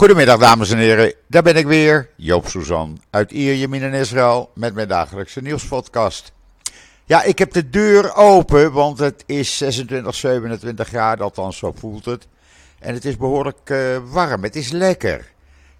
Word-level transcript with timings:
Goedemiddag 0.00 0.38
dames 0.38 0.70
en 0.70 0.78
heren, 0.78 1.14
daar 1.26 1.42
ben 1.42 1.56
ik 1.56 1.66
weer, 1.66 2.08
Joop 2.16 2.48
Suzan 2.48 3.00
uit 3.10 3.30
Ierjemien 3.30 3.82
in 3.82 3.92
Israël 3.92 4.50
met 4.54 4.74
mijn 4.74 4.88
dagelijkse 4.88 5.40
nieuwspodcast. 5.40 6.32
Ja, 7.04 7.22
ik 7.22 7.38
heb 7.38 7.52
de 7.52 7.70
deur 7.70 8.14
open, 8.14 8.72
want 8.72 8.98
het 8.98 9.22
is 9.26 9.56
26, 9.56 10.14
27 10.14 10.88
graden, 10.88 11.24
althans 11.24 11.58
zo 11.58 11.72
voelt 11.76 12.04
het. 12.04 12.26
En 12.78 12.94
het 12.94 13.04
is 13.04 13.16
behoorlijk 13.16 13.70
uh, 13.70 13.98
warm, 14.10 14.42
het 14.42 14.56
is 14.56 14.70
lekker. 14.70 15.30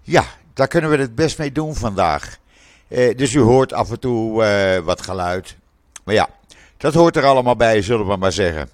Ja, 0.03 0.25
daar 0.55 0.68
kunnen 0.68 0.91
we 0.91 0.96
het 0.96 1.14
best 1.14 1.39
mee 1.39 1.52
doen 1.52 1.75
vandaag. 1.75 2.39
Uh, 2.89 3.16
dus 3.16 3.32
u 3.32 3.41
hoort 3.41 3.73
af 3.73 3.91
en 3.91 4.00
toe 4.00 4.45
uh, 4.45 4.84
wat 4.84 5.02
geluid. 5.02 5.57
Maar 6.05 6.14
ja, 6.14 6.29
dat 6.77 6.95
hoort 6.95 7.16
er 7.16 7.27
allemaal 7.27 7.57
bij, 7.57 7.82
zullen 7.82 8.07
we 8.07 8.16
maar 8.16 8.32
zeggen. 8.32 8.68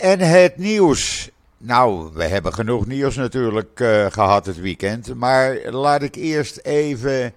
en 0.00 0.20
het 0.20 0.56
nieuws. 0.56 1.30
Nou, 1.60 2.10
we 2.12 2.24
hebben 2.24 2.54
genoeg 2.54 2.86
nieuws 2.86 3.16
natuurlijk 3.16 3.80
uh, 3.80 4.06
gehad 4.10 4.46
het 4.46 4.60
weekend. 4.60 5.14
Maar 5.14 5.70
laat 5.70 6.02
ik 6.02 6.14
eerst 6.14 6.58
even 6.58 7.22
uh, 7.22 7.32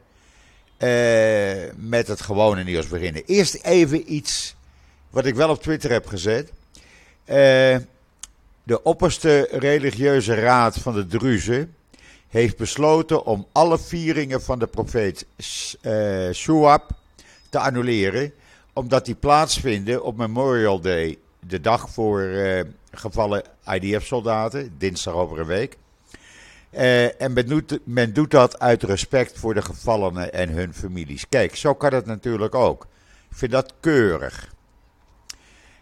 met 1.76 2.08
het 2.08 2.22
gewone 2.22 2.64
nieuws 2.64 2.88
beginnen. 2.88 3.24
Eerst 3.26 3.64
even 3.64 4.14
iets 4.14 4.56
wat 5.10 5.26
ik 5.26 5.36
wel 5.36 5.50
op 5.50 5.62
Twitter 5.62 5.92
heb 5.92 6.08
gezet. 6.08 6.52
Uh, 7.26 7.36
de 8.64 8.84
opperste 8.84 9.48
religieuze 9.52 10.34
raad 10.34 10.78
van 10.78 10.94
de 10.94 11.08
Druzen 11.08 11.76
heeft 12.28 12.58
besloten 12.58 13.26
om 13.26 13.48
alle 13.52 13.80
vieringen 13.80 14.42
van 14.42 14.60
de 14.60 14.68
profeet 14.68 15.26
uh, 15.82 16.32
Shuab 16.34 16.92
te 17.50 17.60
annuleren. 17.60 18.34
Omdat 18.74 19.06
die 19.06 19.16
plaatsvinden 19.16 20.04
op 20.04 20.18
Memorial 20.18 20.80
Day, 20.80 21.18
de 21.48 21.62
dag 21.62 21.90
voor 21.90 22.30
gevallen 22.92 23.44
IDF-soldaten, 23.66 24.76
dinsdag 24.78 25.14
over 25.14 25.40
een 25.40 25.46
week. 25.46 25.78
Uh, 26.74 27.22
en 27.22 27.34
men 27.84 28.14
doet, 28.14 28.32
dat 28.32 28.60
uit 28.60 28.84
respect 28.84 29.40
voor 29.40 29.54
de 29.54 29.62
gevallenen 29.62 30.34
en 30.34 30.50
hun 30.50 30.74
families. 30.74 31.30
Kijk, 31.30 31.56
zo 31.56 31.74
kan 31.74 31.94
het 31.94 32.06
natuurlijk 32.06 32.56
ook. 32.56 32.88
Ik 33.30 33.38
vind 33.38 33.52
dat 33.52 33.74
keurig. 33.80 34.54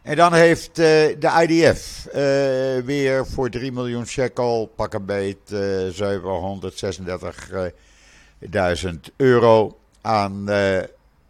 En 0.02 0.16
dan 0.16 0.34
heeft 0.34 0.70
uh, 0.70 0.86
de 1.20 1.46
IDF 1.48 2.08
weer 2.86 3.28
voor 3.28 3.50
3 3.50 3.72
miljoen 3.72 4.06
shekel, 4.06 4.72
pak 4.76 4.94
een 4.94 5.06
beet 5.06 5.54
736.000 8.84 8.90
euro 9.16 9.78
aan 10.02 10.50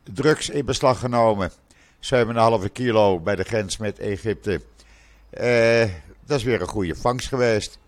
drugs 0.03 0.49
in 0.49 0.65
beslag 0.65 0.99
genomen. 0.99 1.51
7,5 2.01 2.71
kilo 2.71 3.19
bij 3.19 3.35
de 3.35 3.43
grens 3.43 3.77
met 3.77 3.99
Egypte. 3.99 4.61
Uh, 5.39 5.93
dat 6.25 6.37
is 6.37 6.43
weer 6.43 6.61
een 6.61 6.67
goede 6.67 6.95
vangst 6.95 7.27
geweest. 7.27 7.79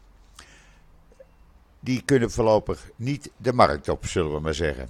Die 1.80 2.02
kunnen 2.06 2.32
voorlopig 2.32 2.90
niet 2.96 3.32
de 3.38 3.54
markt 3.54 3.90
op, 3.90 4.06
zullen 4.06 4.34
we 4.34 4.40
maar 4.40 4.54
zeggen. 4.54 4.90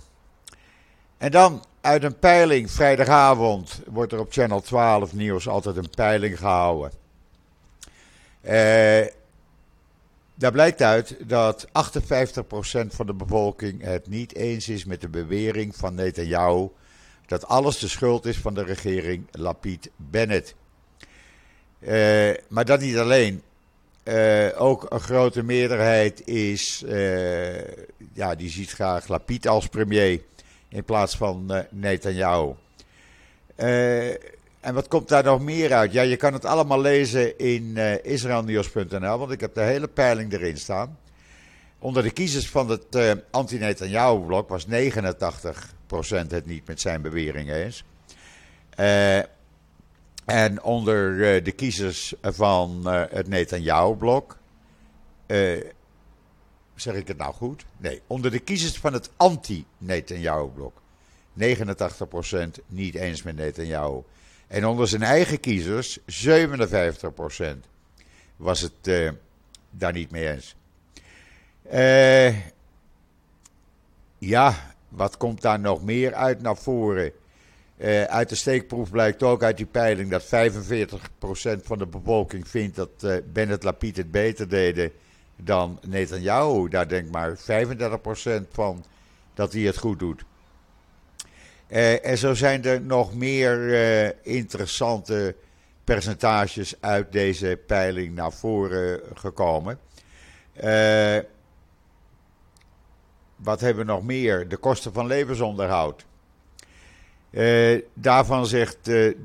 En 1.18 1.32
dan 1.32 1.64
uit 1.82 2.04
een 2.04 2.20
peiling, 2.20 2.72
vrijdagavond, 2.72 3.82
wordt 3.88 4.12
er 4.12 4.20
op 4.20 4.32
Channel 4.32 4.62
12 4.62 5.14
nieuws 5.14 5.48
altijd 5.48 5.78
een 5.78 5.90
peiling 5.90 6.38
gehouden. 6.38 6.92
Uh, 8.44 9.06
daar 10.36 10.52
blijkt 10.52 10.82
uit 10.82 11.16
dat 11.30 11.68
58% 11.68 11.70
van 12.88 13.06
de 13.06 13.14
bevolking 13.14 13.82
het 13.84 14.08
niet 14.08 14.36
eens 14.36 14.70
is 14.70 14.86
met 14.86 15.02
de 15.02 15.10
bewering 15.10 15.76
van 15.76 15.96
Netanyahu 15.96 16.70
dat 17.32 17.48
alles 17.48 17.80
de 17.80 17.88
schuld 17.88 18.26
is 18.26 18.38
van 18.38 18.54
de 18.54 18.64
regering 18.64 19.28
Lapid 19.32 19.90
Bennett. 19.96 20.56
Uh, 21.80 22.32
maar 22.48 22.66
dat 22.66 22.80
niet 22.80 22.98
alleen. 22.98 23.42
Uh, 24.04 24.48
ook 24.62 24.86
een 24.90 25.00
grote 25.00 25.44
meerderheid 25.44 26.28
is, 26.28 26.84
uh, 26.86 27.62
ja, 28.14 28.36
die 28.36 28.50
ziet 28.50 28.72
graag 28.72 29.08
Lapid 29.08 29.48
als 29.48 29.68
premier 29.68 30.22
in 30.70 30.84
plaats 30.84 31.18
van 31.18 31.66
Netanyahu. 31.70 32.54
en 33.56 34.74
wat 34.74 34.88
komt 34.88 35.08
daar 35.08 35.24
nog 35.24 35.42
meer 35.42 35.74
uit? 35.74 35.94
Ja, 35.94 36.02
je 36.02 36.18
kan 36.18 36.34
het 36.34 36.46
allemaal 36.46 36.82
lezen 36.82 37.38
in 37.38 37.78
israelnieuws.nl, 38.04 39.18
want 39.18 39.32
ik 39.32 39.40
heb 39.40 39.54
de 39.54 39.62
hele 39.62 39.88
peiling 39.88 40.34
erin 40.34 40.58
staan. 40.58 40.98
Onder 41.80 42.04
de 42.04 42.12
kiezers 42.12 42.50
van 42.50 42.70
het 42.70 43.20
anti-Netanyahu-blok 43.32 44.50
was 44.50 44.66
89% 44.68 45.81
het 46.32 46.46
niet 46.46 46.68
met 46.68 46.82
zijn 46.82 47.02
beweringen 47.02 47.56
eens. 47.56 47.84
En 50.26 50.64
onder 50.64 51.12
uh, 51.12 51.44
de 51.44 51.52
kiezers 51.52 52.14
van 52.22 52.82
uh, 52.86 53.04
het 53.10 53.28
Netanyahu-blok. 53.28 54.38
Zeg 56.76 56.96
ik 56.96 57.08
het 57.08 57.18
nou 57.18 57.34
goed? 57.34 57.66
Nee, 57.78 58.02
onder 58.08 58.32
de 58.32 58.40
kiezers 58.40 58.78
van 58.78 58.94
het 58.94 59.10
anti-Netanyahu-blok. 59.18 60.82
89% 61.40 61.44
niet 62.68 62.96
eens 62.96 63.24
met 63.24 63.36
Netanyahu. 63.36 64.02
En 64.48 64.66
onder 64.66 64.88
zijn 64.88 65.04
eigen 65.04 65.40
kiezers 65.40 66.00
57% 66.00 66.04
was 68.36 68.62
het 68.62 69.14
daar 69.70 69.94
niet 69.94 70.12
mee 70.12 70.30
eens. 70.30 70.56
ja, 74.18 74.71
wat 74.92 75.18
komt 75.18 75.42
daar 75.42 75.60
nog 75.60 75.84
meer 75.84 76.14
uit 76.14 76.42
naar 76.42 76.58
voren? 76.58 77.12
Uh, 77.78 78.04
uit 78.04 78.30
de 78.30 78.36
steekproef 78.36 78.90
blijkt 78.90 79.24
ook 79.24 79.44
uit 79.44 79.58
die 79.58 79.66
peiling 79.66 80.10
dat 80.10 80.26
45% 80.26 80.28
van 81.64 81.78
de 81.78 81.86
bevolking 81.86 82.48
vindt 82.48 82.76
dat 82.76 82.90
uh, 83.04 83.16
Bennett 83.34 83.64
Lapid 83.64 83.98
het 83.98 84.12
beter 84.12 84.50
deden 84.50 84.92
dan 85.36 85.80
Netanyahu. 85.88 86.70
Daar 86.70 86.88
denkt 86.88 87.12
maar 87.12 87.38
35% 87.38 87.42
van 88.52 88.86
dat 89.34 89.54
hij 89.54 89.62
het 89.62 89.78
goed 89.78 90.00
doet. 90.00 90.24
Uh, 91.68 92.06
en 92.06 92.18
zo 92.18 92.34
zijn 92.34 92.64
er 92.64 92.82
nog 92.82 93.16
meer 93.16 94.26
interessante 94.26 95.36
percentages 95.84 96.76
uit 96.80 97.12
deze 97.12 97.60
peiling 97.68 98.16
naar 98.16 98.32
voren 98.32 99.00
gekomen. 99.14 99.80
Wat 103.44 103.62
hebben 103.62 103.86
we 103.86 103.92
nog 103.92 104.04
meer? 104.04 104.48
De 104.48 104.58
kosten 104.58 104.94
van 104.94 105.08
levensonderhoud. 105.08 106.06
Uh, 107.32 107.82
daarvan 107.94 108.46
zegt 108.46 108.88
uh, 108.88 109.08
eh, 109.08 109.16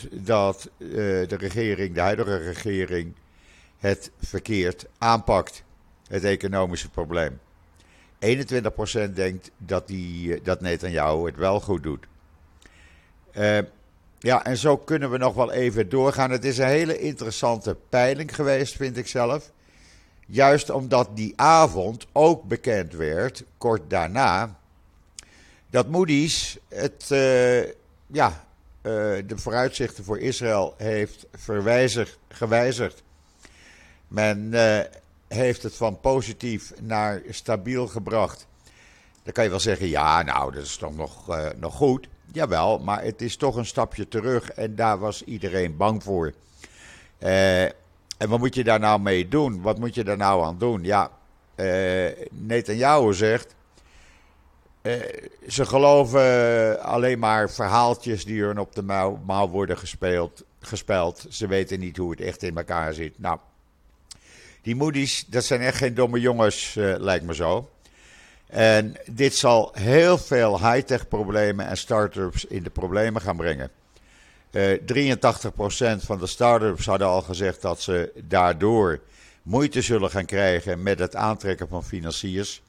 73% 0.00 0.08
dat 0.10 0.70
uh, 0.78 0.88
de 1.28 1.36
regering, 1.36 1.94
de 1.94 2.00
huidige 2.00 2.36
regering, 2.36 3.14
het 3.78 4.10
verkeerd 4.20 4.86
aanpakt, 4.98 5.64
het 6.08 6.24
economische 6.24 6.90
probleem. 6.90 7.40
21% 8.20 9.10
denkt 9.14 9.50
dat, 9.58 9.86
die, 9.86 10.42
dat 10.42 10.60
Netanyahu 10.60 11.26
het 11.26 11.36
wel 11.36 11.60
goed 11.60 11.82
doet. 11.82 12.06
ja, 14.18 14.44
en 14.44 14.56
zo 14.56 14.76
kunnen 14.76 15.10
we 15.10 15.18
nog 15.18 15.34
wel 15.34 15.52
even 15.52 15.88
doorgaan. 15.88 16.30
Het 16.30 16.44
is 16.44 16.58
een 16.58 16.66
hele 16.66 16.98
interessante 16.98 17.76
peiling 17.88 18.34
geweest, 18.34 18.76
vind 18.76 18.96
ik 18.96 19.06
zelf. 19.06 19.52
Juist 20.26 20.70
omdat 20.70 21.08
die 21.14 21.32
avond 21.36 22.06
ook 22.12 22.44
bekend 22.44 22.92
werd, 22.92 23.44
kort 23.58 23.90
daarna, 23.90 24.58
dat 25.70 25.88
Moody's 25.88 26.58
het, 26.68 27.08
uh, 27.12 27.62
ja, 28.06 28.44
uh, 28.82 28.92
de 29.26 29.34
vooruitzichten 29.36 30.04
voor 30.04 30.18
Israël 30.18 30.74
heeft 30.76 31.26
gewijzigd. 32.28 33.02
Men 34.08 34.50
uh, 34.52 34.80
heeft 35.28 35.62
het 35.62 35.74
van 35.74 36.00
positief 36.00 36.72
naar 36.82 37.22
stabiel 37.30 37.86
gebracht. 37.86 38.46
Dan 39.22 39.32
kan 39.32 39.44
je 39.44 39.50
wel 39.50 39.60
zeggen, 39.60 39.88
ja, 39.88 40.22
nou, 40.22 40.52
dat 40.52 40.62
is 40.62 40.76
toch 40.76 40.96
nog, 40.96 41.38
nog 41.56 41.74
goed. 41.74 42.08
Jawel, 42.32 42.78
maar 42.78 43.02
het 43.02 43.22
is 43.22 43.36
toch 43.36 43.56
een 43.56 43.66
stapje 43.66 44.08
terug 44.08 44.50
en 44.50 44.74
daar 44.74 44.98
was 44.98 45.22
iedereen 45.22 45.76
bang 45.76 46.02
voor. 46.02 46.32
En 48.16 48.28
wat 48.28 48.38
moet 48.38 48.54
je 48.54 48.64
daar 48.64 48.80
nou 48.80 49.00
mee 49.00 49.28
doen? 49.28 49.62
Wat 49.62 49.78
moet 49.78 49.94
je 49.94 50.04
daar 50.04 50.16
nou 50.16 50.44
aan 50.44 50.58
doen? 50.58 50.84
Ja, 50.84 51.10
Netanyahu 52.30 53.14
zegt, 53.14 53.54
uh, 54.82 54.92
ze 55.48 55.66
geloven 55.66 56.80
alleen 56.82 57.18
maar 57.18 57.50
verhaaltjes 57.50 58.24
die 58.24 58.42
er 58.42 58.58
op 58.58 58.74
de 58.74 58.82
mouw, 58.82 59.48
worden 59.48 59.78
gespeeld, 59.78 60.44
gespeld. 60.60 61.26
Ze 61.30 61.46
weten 61.46 61.80
niet 61.80 61.96
hoe 61.96 62.10
het 62.10 62.20
echt 62.20 62.42
in 62.42 62.56
elkaar 62.56 62.92
zit. 62.92 63.18
Nou, 63.18 63.38
die 64.62 64.76
Moody's, 64.76 65.24
dat 65.26 65.44
zijn 65.44 65.60
echt 65.60 65.76
geen 65.76 65.94
domme 65.94 66.20
jongens, 66.20 66.76
uh, 66.76 66.94
lijkt 66.98 67.24
me 67.24 67.34
zo. 67.34 67.70
En 68.46 68.96
dit 69.10 69.34
zal 69.34 69.70
heel 69.74 70.18
veel 70.18 70.72
high-tech 70.72 71.08
problemen 71.08 71.66
en 71.66 71.76
start-ups 71.76 72.44
in 72.44 72.62
de 72.62 72.70
problemen 72.70 73.22
gaan 73.22 73.36
brengen. 73.36 73.70
Uh, 74.56 74.72
eh, 74.72 74.80
83% 76.00 76.04
van 76.04 76.18
de 76.18 76.26
start-ups 76.26 76.86
hadden 76.86 77.06
al 77.06 77.22
gezegd 77.22 77.62
dat 77.62 77.80
ze 77.80 78.12
daardoor 78.24 79.00
moeite 79.42 79.82
zullen 79.82 80.10
gaan 80.10 80.24
krijgen 80.24 80.82
met 80.82 80.98
het 80.98 81.16
aantrekken 81.16 81.68
van 81.68 81.84
financiers 81.84 82.62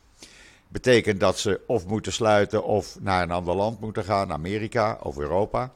betekent 0.68 1.20
dat 1.20 1.40
ze 1.40 1.60
of 1.68 1.86
moeten 1.86 2.14
sluiten 2.14 2.64
of 2.64 2.98
naar 3.00 3.24
een 3.24 3.32
ander 3.32 3.56
land 3.56 3.80
moeten 3.80 4.04
gaan, 4.04 4.32
Amerika 4.32 4.98
of 5.02 5.18
Europa. 5.18 5.72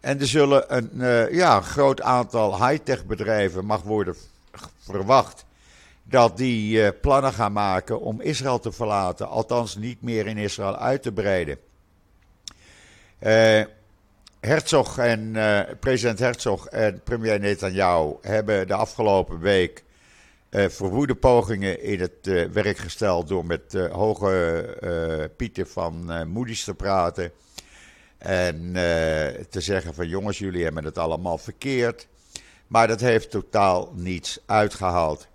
En 0.00 0.20
er 0.20 0.26
zullen 0.26 0.76
een 0.76 0.90
uh, 0.94 1.32
ja, 1.32 1.60
groot 1.60 2.02
aantal 2.02 2.66
high-tech 2.66 3.06
bedrijven 3.06 3.64
mag 3.64 3.82
worden 3.82 4.16
verwacht 4.78 5.44
dat 6.02 6.36
die 6.36 6.92
plannen 6.92 7.32
gaan 7.32 7.52
maken 7.52 8.00
om 8.00 8.20
Israël 8.20 8.58
te 8.58 8.72
verlaten, 8.72 9.28
althans 9.28 9.76
niet 9.76 10.02
meer 10.02 10.26
in 10.26 10.36
Israël 10.36 10.76
uit 10.76 11.02
te 11.02 11.12
breiden. 11.12 11.58
Herzog 14.48 14.98
en 14.98 15.36
president 15.80 16.18
Herzog 16.18 16.66
en 16.66 17.00
premier 17.02 17.40
Netanyahu 17.40 18.14
hebben 18.20 18.66
de 18.66 18.74
afgelopen 18.74 19.40
week 19.40 19.84
verwoede 20.50 21.14
pogingen 21.14 21.82
in 21.82 22.00
het 22.00 22.48
werk 22.52 22.78
gesteld 22.78 23.28
door 23.28 23.46
met 23.46 23.88
hoge 23.90 25.30
pieten 25.36 25.68
van 25.68 26.28
Moody's 26.28 26.64
te 26.64 26.74
praten. 26.74 27.32
En 28.18 28.72
te 29.50 29.60
zeggen 29.60 29.94
van 29.94 30.08
jongens, 30.08 30.38
jullie 30.38 30.64
hebben 30.64 30.84
het 30.84 30.98
allemaal 30.98 31.38
verkeerd. 31.38 32.06
Maar 32.66 32.86
dat 32.86 33.00
heeft 33.00 33.30
totaal 33.30 33.92
niets 33.94 34.38
uitgehaald. 34.46 35.28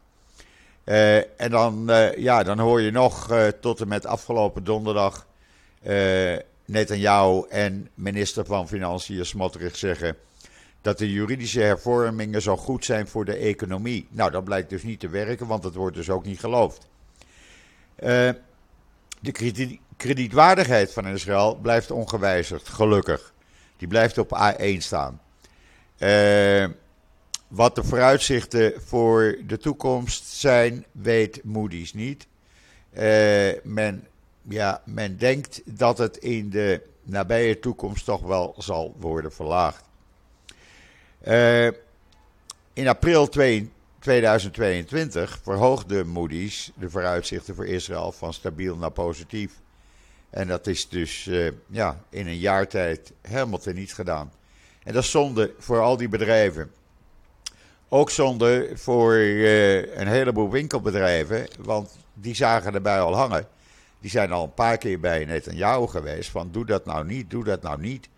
Uh, 0.86 1.18
en 1.42 1.50
dan, 1.50 1.92
uh, 1.92 2.15
ja, 2.15 2.44
dan 2.44 2.60
hoor 2.60 2.81
je 2.81 2.92
nog 2.92 3.31
uh, 3.31 3.48
tot 3.48 3.81
en 3.81 3.88
met 3.88 4.06
afgelopen 4.06 4.63
donderdag 4.63 5.27
Netanyahu 6.65 7.45
en 7.50 7.89
minister 7.94 8.45
van 8.45 8.68
Financiën 8.68 9.25
Smotrich 9.25 9.75
zeggen 9.75 10.18
dat 10.81 10.98
de 10.98 11.12
juridische 11.12 11.62
hervormingen 11.62 12.42
zo 12.42 12.57
goed 12.57 12.86
zijn 12.86 13.07
voor 13.07 13.25
de 13.25 13.36
economie. 13.36 14.07
Nou, 14.10 14.31
dat 14.31 14.44
blijkt 14.44 14.69
dus 14.69 14.83
niet 14.83 15.00
te 15.00 15.10
werken, 15.10 15.48
want 15.48 15.63
het 15.63 15.75
wordt 15.75 15.95
dus 15.95 16.10
ook 16.10 16.25
niet 16.25 16.39
geloofd. 16.39 16.88
de 19.19 19.80
kredietwaardigheid 19.98 20.94
van 20.94 21.07
Israël 21.07 21.56
blijft 21.56 21.92
ongewijzigd, 21.92 22.68
gelukkig. 22.68 23.33
Die 23.77 23.88
blijft 23.88 24.18
op 24.18 24.54
A1 24.54 24.77
staan. 24.77 25.21
Wat 27.54 27.75
de 27.75 27.83
vooruitzichten 27.83 28.74
voor 28.86 29.38
de 29.48 29.57
toekomst 29.57 30.25
zijn, 30.25 30.86
weet 30.92 31.44
Moody's 31.44 31.94
niet. 31.94 32.27
Uh, 32.94 33.01
men, 33.63 34.07
ja, 34.49 34.81
men 34.85 35.17
denkt 35.17 35.61
dat 35.65 35.97
het 35.97 36.17
in 36.17 36.49
de 36.49 36.81
nabije 37.01 37.59
toekomst 37.59 38.05
toch 38.05 38.21
wel 38.21 38.55
zal 38.57 38.95
worden 38.99 39.33
verlaagd. 39.33 39.83
Uh, 41.27 41.67
in 42.73 42.87
april 42.87 43.29
2022 43.99 45.39
verhoogde 45.43 46.03
Moody's 46.03 46.71
de 46.75 46.89
vooruitzichten 46.89 47.55
voor 47.55 47.67
Israël 47.67 48.11
van 48.11 48.33
stabiel 48.33 48.75
naar 48.75 48.91
positief. 48.91 49.51
En 50.29 50.47
dat 50.47 50.67
is 50.67 50.89
dus 50.89 51.25
uh, 51.25 51.51
ja, 51.67 51.99
in 52.09 52.27
een 52.27 52.37
jaar 52.37 52.67
tijd 52.67 53.11
helemaal 53.21 53.59
teniet 53.59 53.93
gedaan. 53.93 54.31
En 54.83 54.93
dat 54.93 55.03
is 55.03 55.11
zonde 55.11 55.53
voor 55.57 55.79
al 55.81 55.97
die 55.97 56.09
bedrijven. 56.09 56.71
Ook 57.89 58.09
zonde 58.09 58.71
voor 58.73 59.13
uh, 59.13 59.95
een 59.95 60.07
heleboel 60.07 60.49
winkelbedrijven, 60.49 61.47
want 61.59 61.97
die 62.13 62.35
zagen 62.35 62.73
erbij 62.73 62.99
al 62.99 63.15
hangen. 63.15 63.47
Die 64.03 64.11
zijn 64.11 64.31
al 64.31 64.44
een 64.44 64.53
paar 64.53 64.77
keer 64.77 65.00
bij 65.00 65.25
Netanyahu 65.25 65.88
geweest 65.88 66.29
van 66.29 66.51
doe 66.51 66.65
dat 66.65 66.85
nou 66.85 67.05
niet, 67.05 67.29
doe 67.29 67.44
dat 67.44 67.61
nou 67.61 67.81
niet. 67.81 68.09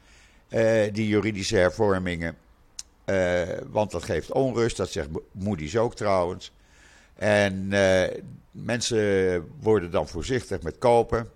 Uh, 0.50 0.94
die 0.94 1.08
juridische 1.08 1.58
hervormingen. 1.58 2.38
Uh, 3.06 3.42
want 3.72 3.92
dat 3.92 4.04
geeft 4.04 4.32
onrust, 4.32 4.78
dat 4.78 4.90
zegt 4.90 5.08
Moody's 5.32 5.76
ook 5.76 5.96
trouwens. 5.96 6.52
En 7.16 7.68
mensen 8.52 9.46
worden 9.62 9.92
dan 9.92 10.08
voorzichtig 10.08 10.62
met 10.62 10.78
kopen. 10.78 11.30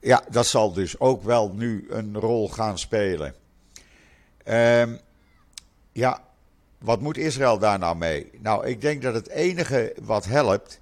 Ja, 0.00 0.24
dat 0.30 0.46
zal 0.46 0.72
dus 0.72 1.00
ook 1.00 1.22
wel 1.22 1.52
nu 1.54 1.86
een 1.88 2.18
rol 2.18 2.48
gaan 2.48 2.78
spelen. 2.78 3.34
Ehm, 4.44 4.96
ja, 5.92 6.24
wat 6.78 7.00
moet 7.00 7.16
Israël 7.16 7.58
daar 7.58 7.78
nou 7.78 7.96
mee? 7.96 8.30
Nou, 8.38 8.66
ik 8.66 8.80
denk 8.80 9.02
dat 9.02 9.14
het 9.14 9.28
enige 9.28 9.94
wat 10.02 10.24
helpt 10.24 10.80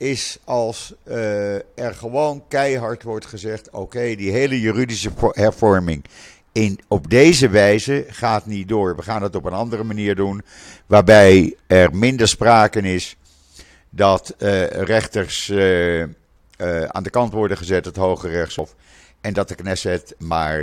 is 0.00 0.38
als 0.44 0.94
uh, 1.04 1.54
er 1.54 1.94
gewoon 1.94 2.44
keihard 2.48 3.02
wordt 3.02 3.26
gezegd: 3.26 3.70
oké, 3.70 4.14
die 4.14 4.30
hele 4.30 4.60
juridische 4.60 5.10
hervorming 5.30 6.04
in, 6.52 6.80
op 6.88 7.10
deze 7.10 7.48
wijze 7.48 8.04
gaat 8.08 8.46
niet 8.46 8.68
door. 8.68 8.96
We 8.96 9.02
gaan 9.02 9.22
het 9.22 9.34
op 9.34 9.44
een 9.44 9.52
andere 9.52 9.84
manier 9.84 10.14
doen, 10.14 10.42
waarbij 10.86 11.56
er 11.66 11.94
minder 11.94 12.28
sprake 12.28 12.80
is 12.80 13.16
dat 13.90 14.34
uh, 14.38 14.66
rechters 14.66 15.48
uh, 15.48 16.02
aan 16.86 17.02
de 17.02 17.10
kant 17.10 17.32
worden 17.32 17.56
gezet, 17.56 17.84
het 17.84 17.96
Hoge 17.96 18.28
Rechtshof, 18.28 18.74
en 19.20 19.32
dat 19.32 19.48
de 19.48 19.54
Knesset 19.54 20.14
maar 20.18 20.62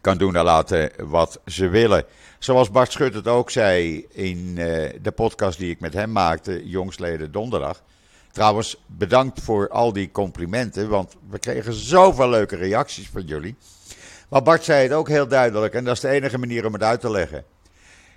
kan 0.00 0.18
doen 0.18 0.36
en 0.36 0.44
laten 0.44 0.90
wat 0.98 1.40
ze 1.46 1.68
willen. 1.68 2.04
Zoals 2.38 2.70
Bart 2.70 2.92
Schut 2.92 3.14
het 3.14 3.28
ook 3.28 3.50
zei 3.50 4.06
in 4.10 4.54
de 5.02 5.12
podcast 5.14 5.58
die 5.58 5.70
ik 5.70 5.80
met 5.80 5.92
hem 5.92 6.12
maakte, 6.12 6.68
jongsleden 6.68 7.32
donderdag. 7.32 7.82
Trouwens, 8.34 8.84
bedankt 8.86 9.40
voor 9.40 9.68
al 9.68 9.92
die 9.92 10.10
complimenten, 10.10 10.88
want 10.88 11.14
we 11.28 11.38
kregen 11.38 11.72
zoveel 11.72 12.28
leuke 12.28 12.56
reacties 12.56 13.08
van 13.08 13.22
jullie. 13.22 13.56
Maar 14.28 14.42
Bart 14.42 14.64
zei 14.64 14.82
het 14.82 14.92
ook 14.92 15.08
heel 15.08 15.28
duidelijk, 15.28 15.74
en 15.74 15.84
dat 15.84 15.94
is 15.94 16.00
de 16.00 16.08
enige 16.08 16.38
manier 16.38 16.66
om 16.66 16.72
het 16.72 16.82
uit 16.82 17.00
te 17.00 17.10
leggen. 17.10 17.44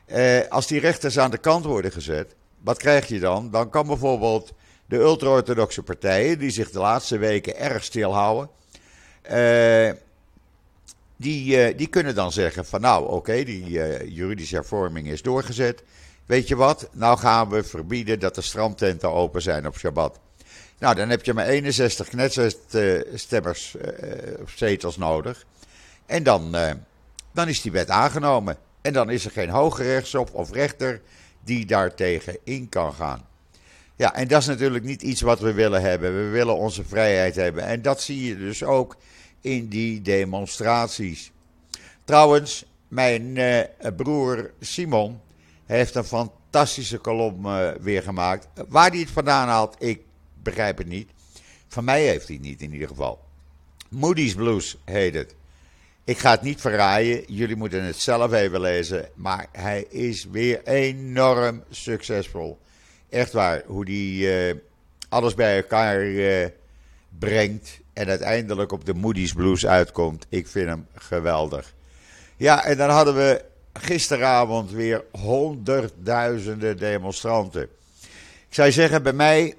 Uh, 0.08 0.40
als 0.50 0.68
die 0.68 0.80
rechters 0.80 1.19
aan 1.19 1.31
de 1.31 1.38
kant 1.38 1.66
worden 1.66 1.92
gezet, 1.92 2.36
wat 2.64 2.78
krijg 2.78 3.08
je 3.08 3.19
dan? 3.19 3.52
Dan 3.52 3.69
kan 3.69 3.88
bijvoorbeeld 3.88 4.54
de 4.86 4.96
ultra-orthodoxe 4.96 5.84
partijen, 5.84 6.40
die 6.40 6.50
zich 6.50 6.69
de 6.69 6.80
laatste 6.80 7.18
weken 7.18 7.58
erg 7.58 7.84
stilhouden, 7.84 8.50
uh, 9.31 9.92
die, 11.18 11.69
uh, 11.69 11.78
die 11.78 11.88
kunnen 11.88 12.16
dan 12.16 12.31
zeggen 12.31 12.66
van 12.66 12.81
nou 12.81 13.10
oké, 13.10 13.44
die 13.44 13.69
uh, 13.69 14.16
juridische 14.16 14.56
hervorming 14.56 15.08
is 15.08 15.22
doorgezet. 15.22 15.84
Weet 16.27 16.47
je 16.47 16.56
wat, 16.56 16.89
nou 16.91 17.18
gaan 17.18 17.50
we 17.50 17.63
verbieden 17.63 18.19
dat 18.19 18.35
de 18.35 18.41
strandtenten 18.41 19.12
open 19.12 19.41
zijn 19.41 19.68
op 19.68 19.77
Shabbat. 19.77 20.19
Nou, 20.79 20.95
dan 20.95 21.09
heb 21.09 21.25
je 21.25 21.33
maar 21.33 21.45
61 21.45 22.07
knetstemmers 22.07 23.75
uh, 23.75 24.41
of 24.41 24.51
zetels 24.56 24.97
nodig. 24.97 25.45
En 26.06 26.24
dan, 26.24 26.56
dan 27.31 27.47
is 27.47 27.62
die 27.62 27.71
wet 27.71 27.89
aangenomen. 27.89 28.57
En 28.81 28.94
dan 28.94 29.09
is 29.09 29.25
er 29.25 29.31
geen 29.31 29.50
hoge 29.50 29.83
rechtshof 29.83 30.31
of 30.31 30.51
rechter 30.51 31.01
die 31.44 31.65
daartegen 31.65 32.38
in 32.44 32.69
kan 32.69 32.94
gaan. 32.94 33.27
Ja, 33.95 34.15
en 34.15 34.27
dat 34.27 34.41
is 34.41 34.47
natuurlijk 34.47 34.83
niet 34.83 35.01
iets 35.01 35.21
wat 35.21 35.39
we 35.39 35.53
willen 35.53 35.81
hebben. 35.81 36.15
We 36.15 36.30
willen 36.30 36.56
onze 36.56 36.83
vrijheid 36.83 37.35
hebben. 37.35 37.63
En 37.63 37.81
dat 37.81 38.01
zie 38.01 38.23
je 38.27 38.38
dus 38.38 38.63
ook 38.63 38.97
in 39.41 39.68
die 39.68 40.01
demonstraties. 40.01 41.31
Trouwens, 42.03 42.65
mijn 42.88 43.39
broer 43.95 44.51
Simon 44.59 45.21
heeft 45.68 45.96
een 45.96 46.04
fantastische 46.04 46.98
kolom 46.98 47.46
uh, 47.46 47.69
weer 47.80 48.04
gemaakt. 48.04 48.48
Waar 48.68 48.90
hij 48.90 49.00
het 49.00 49.09
vandaan 49.09 49.47
haalt, 49.47 49.76
ik 49.80 50.02
begrijp 50.44 50.78
het 50.78 50.88
niet. 50.88 51.09
Van 51.68 51.83
mij 51.83 52.02
heeft 52.02 52.28
hij 52.28 52.36
het 52.36 52.45
niet 52.45 52.62
in 52.62 52.74
ieder 52.74 52.88
geval. 52.88 53.26
Moody's 53.90 54.33
Blues 54.33 54.78
heet 54.86 55.14
het. 55.14 55.36
Ik 56.04 56.18
ga 56.18 56.31
het 56.31 56.42
niet 56.42 56.62
verraaien, 56.62 57.24
jullie 57.28 57.56
moeten 57.56 57.83
het 57.83 57.95
zelf 57.95 58.33
even 58.33 58.62
lezen. 58.62 59.09
Maar 59.16 59.47
hij 59.52 59.86
is 59.90 60.26
weer 60.31 60.64
enorm 60.64 61.64
succesvol. 61.69 62.59
Echt 63.09 63.31
waar, 63.31 63.64
hoe 63.66 63.83
hij 63.83 64.50
uh, 64.50 64.56
alles 65.09 65.33
bij 65.33 65.56
elkaar 65.56 66.02
brengt 67.19 67.80
en 67.94 68.07
uiteindelijk 68.07 68.71
op 68.71 68.86
de 68.86 68.94
Moody's 68.94 69.33
Blues 69.33 69.66
uitkomt. 69.66 70.26
Ik 70.30 70.47
vind 70.47 70.68
hem 70.68 70.88
geweldig. 70.95 71.74
Ja, 72.38 72.64
en 72.64 72.78
dan 72.78 72.90
hadden 72.90 73.16
we 73.16 73.45
gisteravond 73.80 74.72
weer 74.72 75.04
honderdduizenden 75.12 76.78
demonstranten. 76.78 77.62
Ik 78.48 78.54
zou 78.54 78.72
zeggen, 78.72 79.04
bij 79.04 79.14
mij 79.14 79.56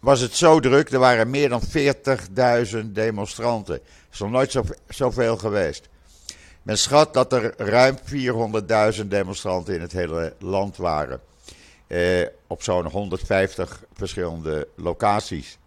was 0.00 0.20
het 0.20 0.34
zo 0.34 0.60
druk. 0.60 0.90
Er 0.90 0.98
waren 0.98 1.30
meer 1.30 1.48
dan 1.48 1.62
40.000 1.62 2.78
demonstranten. 2.86 3.74
Dat 3.74 4.12
is 4.12 4.18
nog 4.18 4.30
nooit 4.30 4.52
zo, 4.52 4.64
zoveel 4.88 5.36
geweest. 5.36 5.88
Men 6.62 6.78
schat 6.78 7.14
dat 7.14 7.32
er 7.32 7.54
ruim 7.56 7.98
400.000 8.96 9.06
demonstranten 9.06 9.74
in 9.74 9.80
het 9.80 9.92
hele 9.92 10.34
land 10.38 10.76
waren. 10.76 11.20
Eh, 11.86 12.26
op 12.46 12.62
zo'n 12.62 12.86
150 12.86 13.82
verschillende 13.92 14.68
locaties 14.76 15.58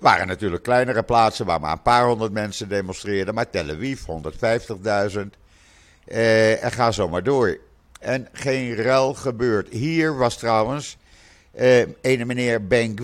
waren 0.00 0.26
natuurlijk 0.26 0.62
kleinere 0.62 1.02
plaatsen 1.02 1.46
waar 1.46 1.60
maar 1.60 1.72
een 1.72 1.82
paar 1.82 2.06
honderd 2.06 2.32
mensen 2.32 2.68
demonstreerden. 2.68 3.34
Maar 3.34 3.50
Tel 3.50 3.70
Aviv, 3.70 4.02
150.000. 5.14 5.20
Eh, 6.10 6.64
en 6.64 6.72
ga 6.72 6.90
zo 6.90 7.08
maar 7.08 7.22
door. 7.22 7.58
En 8.00 8.28
geen 8.32 8.74
rel 8.74 9.14
gebeurt. 9.14 9.68
Hier 9.68 10.16
was 10.16 10.36
trouwens 10.36 10.96
eh, 11.52 11.80
een 12.00 12.26
meneer 12.26 12.66
Ben 12.66 12.96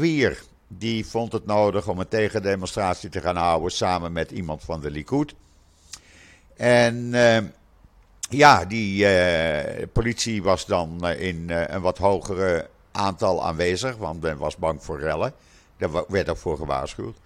Die 0.69 1.07
vond 1.07 1.33
het 1.33 1.47
nodig 1.47 1.89
om 1.89 1.99
een 1.99 2.09
tegendemonstratie 2.09 3.09
te 3.09 3.21
gaan 3.21 3.37
houden 3.37 3.71
samen 3.71 4.13
met 4.13 4.31
iemand 4.31 4.63
van 4.65 4.81
de 4.81 4.91
Likud. 4.91 5.35
En 6.57 7.15
eh, 7.15 7.43
ja, 8.31 8.65
die 8.65 9.07
politie 9.87 10.43
was 10.43 10.67
dan 10.67 11.09
in 11.09 11.51
een 11.51 11.81
wat 11.81 11.99
hogere 11.99 12.69
aantal 12.93 13.45
aanwezig, 13.45 13.97
want 13.97 14.21
men 14.21 14.39
was 14.39 14.57
bang 14.57 14.85
voor 14.85 15.01
rellen. 15.01 15.33
Daar 15.77 15.91
werd 16.09 16.29
ook 16.29 16.37
voor 16.37 16.57
gewaarschuwd. 16.57 17.17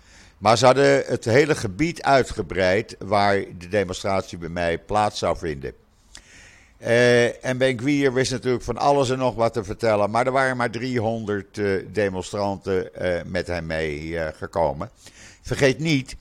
Maar 0.41 0.59
ze 0.59 0.65
hadden 0.65 1.03
het 1.07 1.25
hele 1.25 1.55
gebied 1.55 2.03
uitgebreid 2.03 2.97
waar 2.99 3.45
de 3.59 3.69
demonstratie 3.69 4.39
bij 4.39 4.49
mij 4.49 4.79
plaats 4.79 5.19
zou 5.19 5.37
vinden. 5.37 5.73
Uh, 6.83 7.45
en 7.45 7.59
Ben 7.59 7.79
Gwier 7.79 8.13
wist 8.13 8.31
natuurlijk 8.31 8.65
van 8.65 8.77
alles 8.77 9.11
en 9.11 9.19
nog 9.19 9.35
wat 9.35 9.53
te 9.53 9.65
vertellen. 9.65 10.11
Maar 10.11 10.27
er 10.27 10.33
waren 10.33 10.57
maar 10.57 10.71
300 10.71 11.57
uh, 11.57 11.85
demonstranten 11.93 12.91
uh, 13.03 13.21
met 13.27 13.47
hem 13.47 13.67
meegekomen. 13.67 14.91
Vergeet 15.43 15.79
niet, 15.79 16.17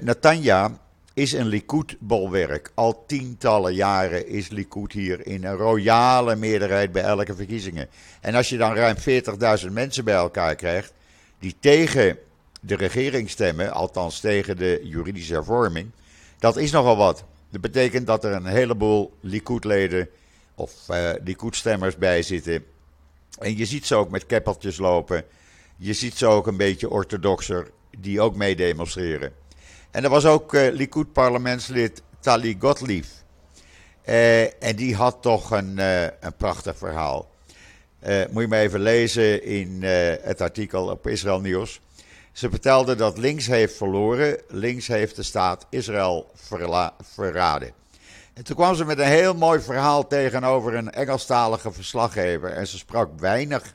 Natanja 0.00 0.78
is 1.12 1.32
een 1.32 1.46
Likud-bolwerk. 1.46 2.70
Al 2.74 3.04
tientallen 3.06 3.74
jaren 3.74 4.28
is 4.28 4.48
Likud 4.48 4.92
hier 4.92 5.26
in 5.26 5.44
een 5.44 5.56
royale 5.56 6.36
meerderheid 6.36 6.92
bij 6.92 7.02
elke 7.02 7.34
verkiezingen. 7.34 7.88
En 8.20 8.34
als 8.34 8.48
je 8.48 8.56
dan 8.56 8.74
ruim 8.74 8.96
40.000 9.66 9.72
mensen 9.72 10.04
bij 10.04 10.14
elkaar 10.14 10.54
krijgt 10.54 10.92
die 11.38 11.56
tegen 11.60 12.18
de 12.66 12.76
regering 12.76 13.30
stemmen, 13.30 13.72
althans 13.72 14.20
tegen 14.20 14.56
de 14.56 14.80
juridische 14.82 15.32
hervorming, 15.32 15.90
dat 16.38 16.56
is 16.56 16.70
nogal 16.70 16.96
wat. 16.96 17.24
Dat 17.50 17.60
betekent 17.60 18.06
dat 18.06 18.24
er 18.24 18.32
een 18.32 18.46
heleboel 18.46 19.12
Likud-leden 19.20 20.08
of 20.54 20.72
uh, 20.90 21.10
Likud-stemmers 21.24 21.96
bij 21.96 22.22
zitten. 22.22 22.64
En 23.38 23.56
je 23.56 23.64
ziet 23.64 23.86
ze 23.86 23.94
ook 23.94 24.10
met 24.10 24.26
keppeltjes 24.26 24.78
lopen. 24.78 25.24
Je 25.76 25.92
ziet 25.92 26.16
ze 26.16 26.26
ook 26.26 26.46
een 26.46 26.56
beetje 26.56 26.90
orthodoxer 26.90 27.70
die 27.98 28.20
ook 28.20 28.36
meedemonstreren. 28.36 29.32
En 29.90 30.04
er 30.04 30.10
was 30.10 30.24
ook 30.24 30.54
uh, 30.54 30.72
Likud-parlementslid 30.72 32.02
Tali 32.20 32.56
Gottlieb. 32.58 33.04
Uh, 34.08 34.62
en 34.62 34.76
die 34.76 34.94
had 34.94 35.22
toch 35.22 35.50
een, 35.50 35.78
een 35.78 36.36
prachtig 36.36 36.78
verhaal. 36.78 37.30
moet 38.30 38.42
je 38.42 38.48
maar 38.48 38.60
even 38.60 38.80
lezen 38.80 39.42
in 39.44 39.82
het 40.22 40.40
artikel 40.40 40.90
op 40.90 41.06
Israël 41.06 41.40
Nieuws. 41.40 41.80
Ze 42.34 42.50
vertelde 42.50 42.94
dat 42.94 43.18
links 43.18 43.46
heeft 43.46 43.76
verloren, 43.76 44.40
links 44.48 44.86
heeft 44.86 45.16
de 45.16 45.22
staat 45.22 45.66
Israël 45.70 46.30
verraden. 47.02 47.72
En 48.32 48.44
toen 48.44 48.56
kwam 48.56 48.74
ze 48.74 48.84
met 48.84 48.98
een 48.98 49.06
heel 49.06 49.34
mooi 49.34 49.60
verhaal 49.60 50.06
tegenover 50.06 50.74
een 50.74 50.90
Engelstalige 50.90 51.72
verslaggever. 51.72 52.50
En 52.50 52.66
ze 52.66 52.78
sprak 52.78 53.20
weinig, 53.20 53.74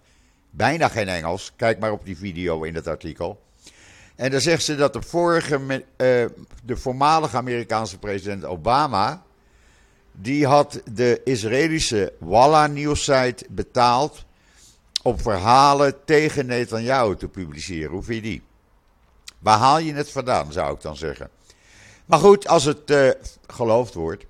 bijna 0.49 0.87
geen 0.87 1.07
Engels. 1.07 1.53
Kijk 1.55 1.79
maar 1.79 1.91
op 1.91 2.05
die 2.05 2.17
video 2.17 2.63
in 2.63 2.75
het 2.75 2.87
artikel. 2.87 3.41
En 4.15 4.31
dan 4.31 4.41
zegt 4.41 4.63
ze 4.63 4.75
dat 4.75 4.93
de 4.93 5.01
vorige, 5.01 5.59
uh, 5.61 5.83
de 6.63 6.77
voormalige 6.77 7.37
Amerikaanse 7.37 7.97
president 7.97 8.45
Obama, 8.45 9.23
die 10.11 10.47
had 10.47 10.81
de 10.91 11.21
Israëlische 11.23 12.13
Walla 12.17 12.67
nieuwssite 12.67 13.45
betaald 13.49 14.25
om 15.03 15.19
verhalen 15.19 16.05
tegen 16.05 16.45
Netanyahu 16.45 17.15
te 17.15 17.27
publiceren. 17.27 17.91
Hoe 17.91 18.03
vind 18.03 18.23
je 18.23 18.29
die? 18.29 18.47
Waar 19.39 19.58
haal 19.58 19.79
je 19.79 19.93
het 19.93 20.12
vandaan, 20.12 20.51
zou 20.51 20.74
ik 20.74 20.81
dan 20.81 20.96
zeggen. 20.96 21.29
Maar 22.05 22.19
goed, 22.19 22.48
als 22.48 22.63
het 22.63 22.89
uh, 22.89 23.10
geloofd 23.48 23.93
wordt. 23.93 24.25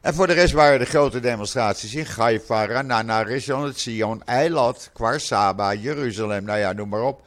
En 0.00 0.14
voor 0.14 0.26
de 0.26 0.32
rest 0.32 0.52
waren 0.52 0.78
de 0.78 0.84
grote 0.84 1.20
demonstraties 1.20 1.94
in 1.94 2.06
Haifa, 2.16 2.66
Ranana, 2.66 3.22
Rishon 3.22 3.72
Sion, 3.74 4.24
Eilat, 4.24 4.90
Kwarsaba, 4.92 5.74
Jeruzalem, 5.74 6.44
nou 6.44 6.58
ja, 6.58 6.72
noem 6.72 6.88
maar 6.88 7.02
op. 7.02 7.22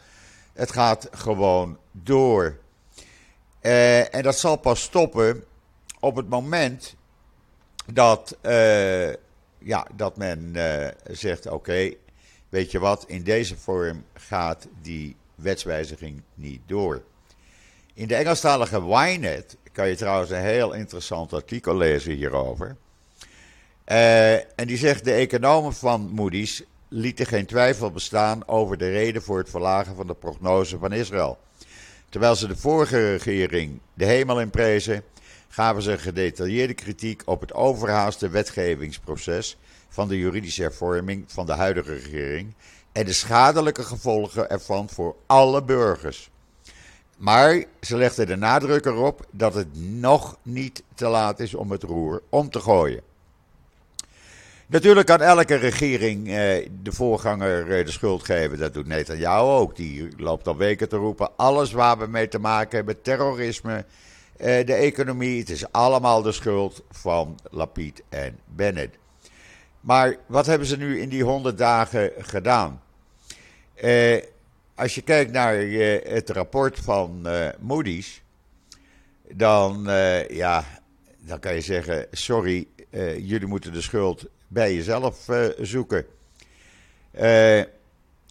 Het 0.53 0.71
gaat 0.71 1.07
gewoon 1.11 1.77
door. 1.91 2.57
Uh, 3.61 4.15
en 4.15 4.23
dat 4.23 4.39
zal 4.39 4.55
pas 4.55 4.81
stoppen 4.81 5.43
op 5.99 6.15
het 6.15 6.29
moment 6.29 6.95
dat, 7.93 8.37
uh, 8.41 9.13
ja, 9.57 9.87
dat 9.95 10.17
men 10.17 10.55
zegt: 11.11 11.47
oké, 11.47 11.93
weet 12.49 12.71
je 12.71 12.79
wat, 12.79 13.03
in 13.07 13.23
deze 13.23 13.57
vorm 13.57 14.05
gaat 14.13 14.67
die 14.81 15.15
wetswijziging 15.35 16.21
niet 16.33 16.61
door. 16.65 17.03
In 17.97 18.07
de 18.07 18.15
Engelstalige 18.15 18.81
Ynet 18.81 19.57
kan 19.71 19.87
je 19.87 19.95
trouwens 19.95 20.29
een 20.29 20.41
heel 20.41 20.73
interessant 20.73 21.33
artikel 21.33 21.77
lezen 21.77 22.13
hierover. 22.13 22.75
en 23.85 24.67
die 24.67 24.77
zegt: 24.77 25.03
de 25.03 25.11
economen 25.11 25.73
van 25.73 26.09
Moody's 26.13 26.63
lieten 26.87 27.25
geen 27.25 27.45
twijfel 27.45 27.91
bestaan 27.91 28.47
over 28.47 28.77
de 28.77 28.89
reden 28.89 29.21
voor 29.21 29.37
het 29.37 29.49
verlagen 29.49 29.95
van 29.95 30.07
de 30.07 30.13
prognose 30.13 30.77
van 30.77 30.93
Israël. 30.93 31.37
Terwijl 32.09 32.35
ze 32.35 32.47
de 32.47 32.55
vorige 32.55 33.11
regering 33.11 33.79
de 33.93 34.05
hemel 34.05 34.39
in 34.39 34.49
prezen, 34.49 35.03
gaven 35.47 35.81
ze 35.81 35.97
gedetailleerde 35.97 36.73
kritiek 36.73 37.21
op 37.25 37.41
het 37.41 37.53
overhaaste 37.53 38.29
wetgevingsproces 38.29 39.57
van 39.89 40.07
de 40.07 40.17
juridische 40.17 40.61
hervorming 40.61 41.23
van 41.27 41.45
de 41.45 41.53
huidige 41.53 41.93
regering 41.93 42.53
en 42.91 43.05
de 43.05 43.13
schadelijke 43.13 43.83
gevolgen 43.83 44.49
ervan 44.49 44.89
voor 44.89 45.15
alle 45.25 45.63
burgers. 45.63 46.29
Maar 47.15 47.63
ze 47.81 47.97
legden 47.97 48.27
de 48.27 48.35
nadruk 48.35 48.85
erop 48.85 49.25
dat 49.31 49.53
het 49.53 49.67
nog 49.75 50.37
niet 50.41 50.83
te 50.93 51.07
laat 51.07 51.39
is 51.39 51.53
om 51.53 51.71
het 51.71 51.83
roer 51.83 52.21
om 52.29 52.49
te 52.49 52.59
gooien. 52.59 53.01
Natuurlijk 54.67 55.07
kan 55.07 55.21
elke 55.21 55.55
regering 55.55 56.27
eh, 56.27 56.69
de 56.81 56.91
voorganger 56.91 57.77
eh, 57.77 57.85
de 57.85 57.91
schuld 57.91 58.23
geven. 58.23 58.57
Dat 58.57 58.73
doet 58.73 58.87
Netanyahu 58.87 59.45
ook. 59.45 59.75
Die 59.75 60.07
loopt 60.17 60.47
al 60.47 60.57
weken 60.57 60.89
te 60.89 60.95
roepen. 60.95 61.29
Alles 61.35 61.71
waar 61.71 61.97
we 61.97 62.07
mee 62.07 62.27
te 62.27 62.39
maken 62.39 62.75
hebben, 62.75 63.01
terrorisme, 63.01 63.85
eh, 64.37 64.65
de 64.65 64.73
economie. 64.73 65.39
Het 65.39 65.49
is 65.49 65.71
allemaal 65.71 66.21
de 66.21 66.31
schuld 66.31 66.83
van 66.91 67.39
Lapid 67.51 68.03
en 68.09 68.39
Bennett. 68.55 68.97
Maar 69.81 70.15
wat 70.25 70.45
hebben 70.45 70.67
ze 70.67 70.77
nu 70.77 70.99
in 70.99 71.09
die 71.09 71.23
honderd 71.23 71.57
dagen 71.57 72.11
gedaan? 72.17 72.81
Eh, 74.75 74.81
als 74.83 74.95
je 74.95 75.01
kijkt 75.01 75.31
naar 75.31 75.55
eh, 75.55 76.13
het 76.13 76.29
rapport 76.29 76.79
van 76.79 77.27
eh, 77.27 77.49
Moody's, 77.59 78.21
dan, 79.31 79.83
ja, 80.29 80.65
dan 81.19 81.39
kan 81.39 81.53
je 81.53 81.61
zeggen: 81.61 82.07
sorry, 82.11 82.67
jullie 83.17 83.47
moeten 83.47 83.73
de 83.73 83.81
schuld 83.81 84.25
bij 84.47 84.73
jezelf 84.73 85.29
zoeken. 85.59 86.05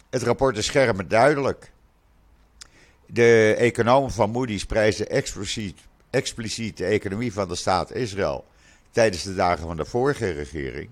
Het 0.09 0.23
rapport 0.23 0.57
is 0.57 0.65
scherp 0.65 0.99
en 0.99 1.07
duidelijk. 1.07 1.71
De 3.07 3.55
economen 3.57 4.11
van 4.11 4.29
Moody's 4.29 4.65
prijzen 4.65 5.09
expliciet, 6.09 6.77
de 6.77 6.85
economie 6.85 7.33
van 7.33 7.47
de 7.47 7.55
staat 7.55 7.93
Israël 7.93 8.45
tijdens 8.91 9.23
de 9.23 9.35
dagen 9.35 9.67
van 9.67 9.77
de 9.77 9.85
vorige 9.85 10.31
regering. 10.31 10.89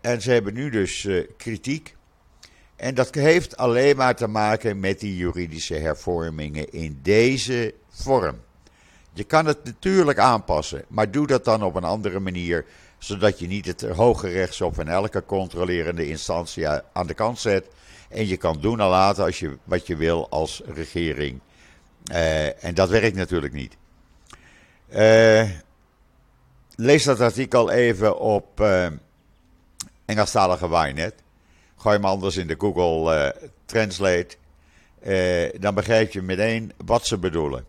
En 0.00 0.22
ze 0.22 0.30
hebben 0.30 0.54
nu 0.54 0.70
dus 0.70 1.08
kritiek. 1.36 1.93
En 2.76 2.94
dat 2.94 3.14
heeft 3.14 3.56
alleen 3.56 3.96
maar 3.96 4.16
te 4.16 4.26
maken 4.26 4.80
met 4.80 5.00
die 5.00 5.16
juridische 5.16 5.74
hervormingen 5.74 6.72
in 6.72 6.98
deze 7.02 7.74
vorm. 7.88 8.40
Je 9.12 9.24
kan 9.24 9.46
het 9.46 9.64
natuurlijk 9.64 10.18
aanpassen, 10.18 10.84
maar 10.88 11.10
doe 11.10 11.26
dat 11.26 11.44
dan 11.44 11.62
op 11.62 11.74
een 11.74 11.84
andere 11.84 12.20
manier 12.20 12.64
zodat 12.98 13.38
je 13.38 13.46
niet 13.46 13.66
het 13.66 13.82
hoge 13.82 14.28
rechtshof 14.28 14.78
en 14.78 14.88
elke 14.88 15.24
controlerende 15.24 16.08
instantie 16.08 16.68
aan 16.68 17.06
de 17.06 17.14
kant 17.14 17.38
zet. 17.38 17.66
En 18.08 18.26
je 18.26 18.36
kan 18.36 18.60
doen 18.60 18.80
en 18.80 18.86
laten 18.86 19.24
als 19.24 19.38
je, 19.38 19.58
wat 19.64 19.86
je 19.86 19.96
wil 19.96 20.28
als 20.28 20.62
regering. 20.66 21.40
Uh, 22.12 22.64
en 22.64 22.74
dat 22.74 22.88
werkt 22.88 23.16
natuurlijk 23.16 23.52
niet. 23.52 23.76
Uh, 24.92 25.50
lees 26.76 27.04
dat 27.04 27.20
artikel 27.20 27.70
even 27.70 28.18
op 28.18 28.60
uh, 28.60 28.86
Engelstalige 30.04 30.68
Wynet. 30.68 31.14
Gooi 31.76 31.96
hem 31.96 32.04
anders 32.04 32.36
in 32.36 32.46
de 32.46 32.56
Google 32.58 33.34
Translate. 33.64 34.36
dan 35.58 35.74
begrijp 35.74 36.12
je 36.12 36.22
meteen 36.22 36.72
wat 36.84 37.06
ze 37.06 37.18
bedoelen. 37.18 37.66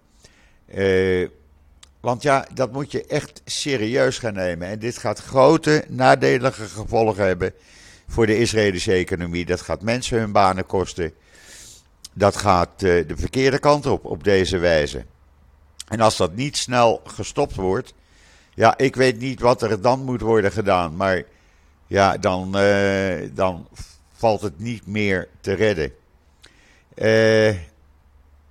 Want 1.99 2.21
ja, 2.21 2.47
dat 2.53 2.71
moet 2.71 2.91
je 2.91 3.05
echt 3.05 3.41
serieus 3.45 4.17
gaan 4.17 4.33
nemen. 4.33 4.67
En 4.67 4.79
dit 4.79 4.97
gaat 4.97 5.19
grote 5.19 5.85
nadelige 5.87 6.65
gevolgen 6.65 7.25
hebben 7.25 7.53
voor 8.07 8.25
de 8.25 8.37
Israëlische 8.37 8.91
economie. 8.91 9.45
Dat 9.45 9.61
gaat 9.61 9.81
mensen 9.81 10.19
hun 10.19 10.31
banen 10.31 10.65
kosten. 10.65 11.13
Dat 12.13 12.35
gaat 12.35 12.79
de 12.79 13.13
verkeerde 13.15 13.59
kant 13.59 13.85
op, 13.85 14.05
op 14.05 14.23
deze 14.23 14.57
wijze. 14.57 15.05
En 15.87 15.99
als 15.99 16.17
dat 16.17 16.35
niet 16.35 16.57
snel 16.57 17.01
gestopt 17.05 17.55
wordt, 17.55 17.93
ja, 18.53 18.77
ik 18.77 18.95
weet 18.95 19.19
niet 19.19 19.39
wat 19.39 19.61
er 19.61 19.81
dan 19.81 20.03
moet 20.03 20.21
worden 20.21 20.51
gedaan. 20.51 20.95
Maar 20.95 21.23
ja, 21.87 22.17
dan, 22.17 22.57
uh, 22.57 23.29
dan 23.33 23.67
valt 24.25 24.41
het 24.41 24.59
niet 24.59 24.87
meer 24.87 25.27
te 25.39 25.53
redden. 25.53 25.93
Uh, 26.95 27.51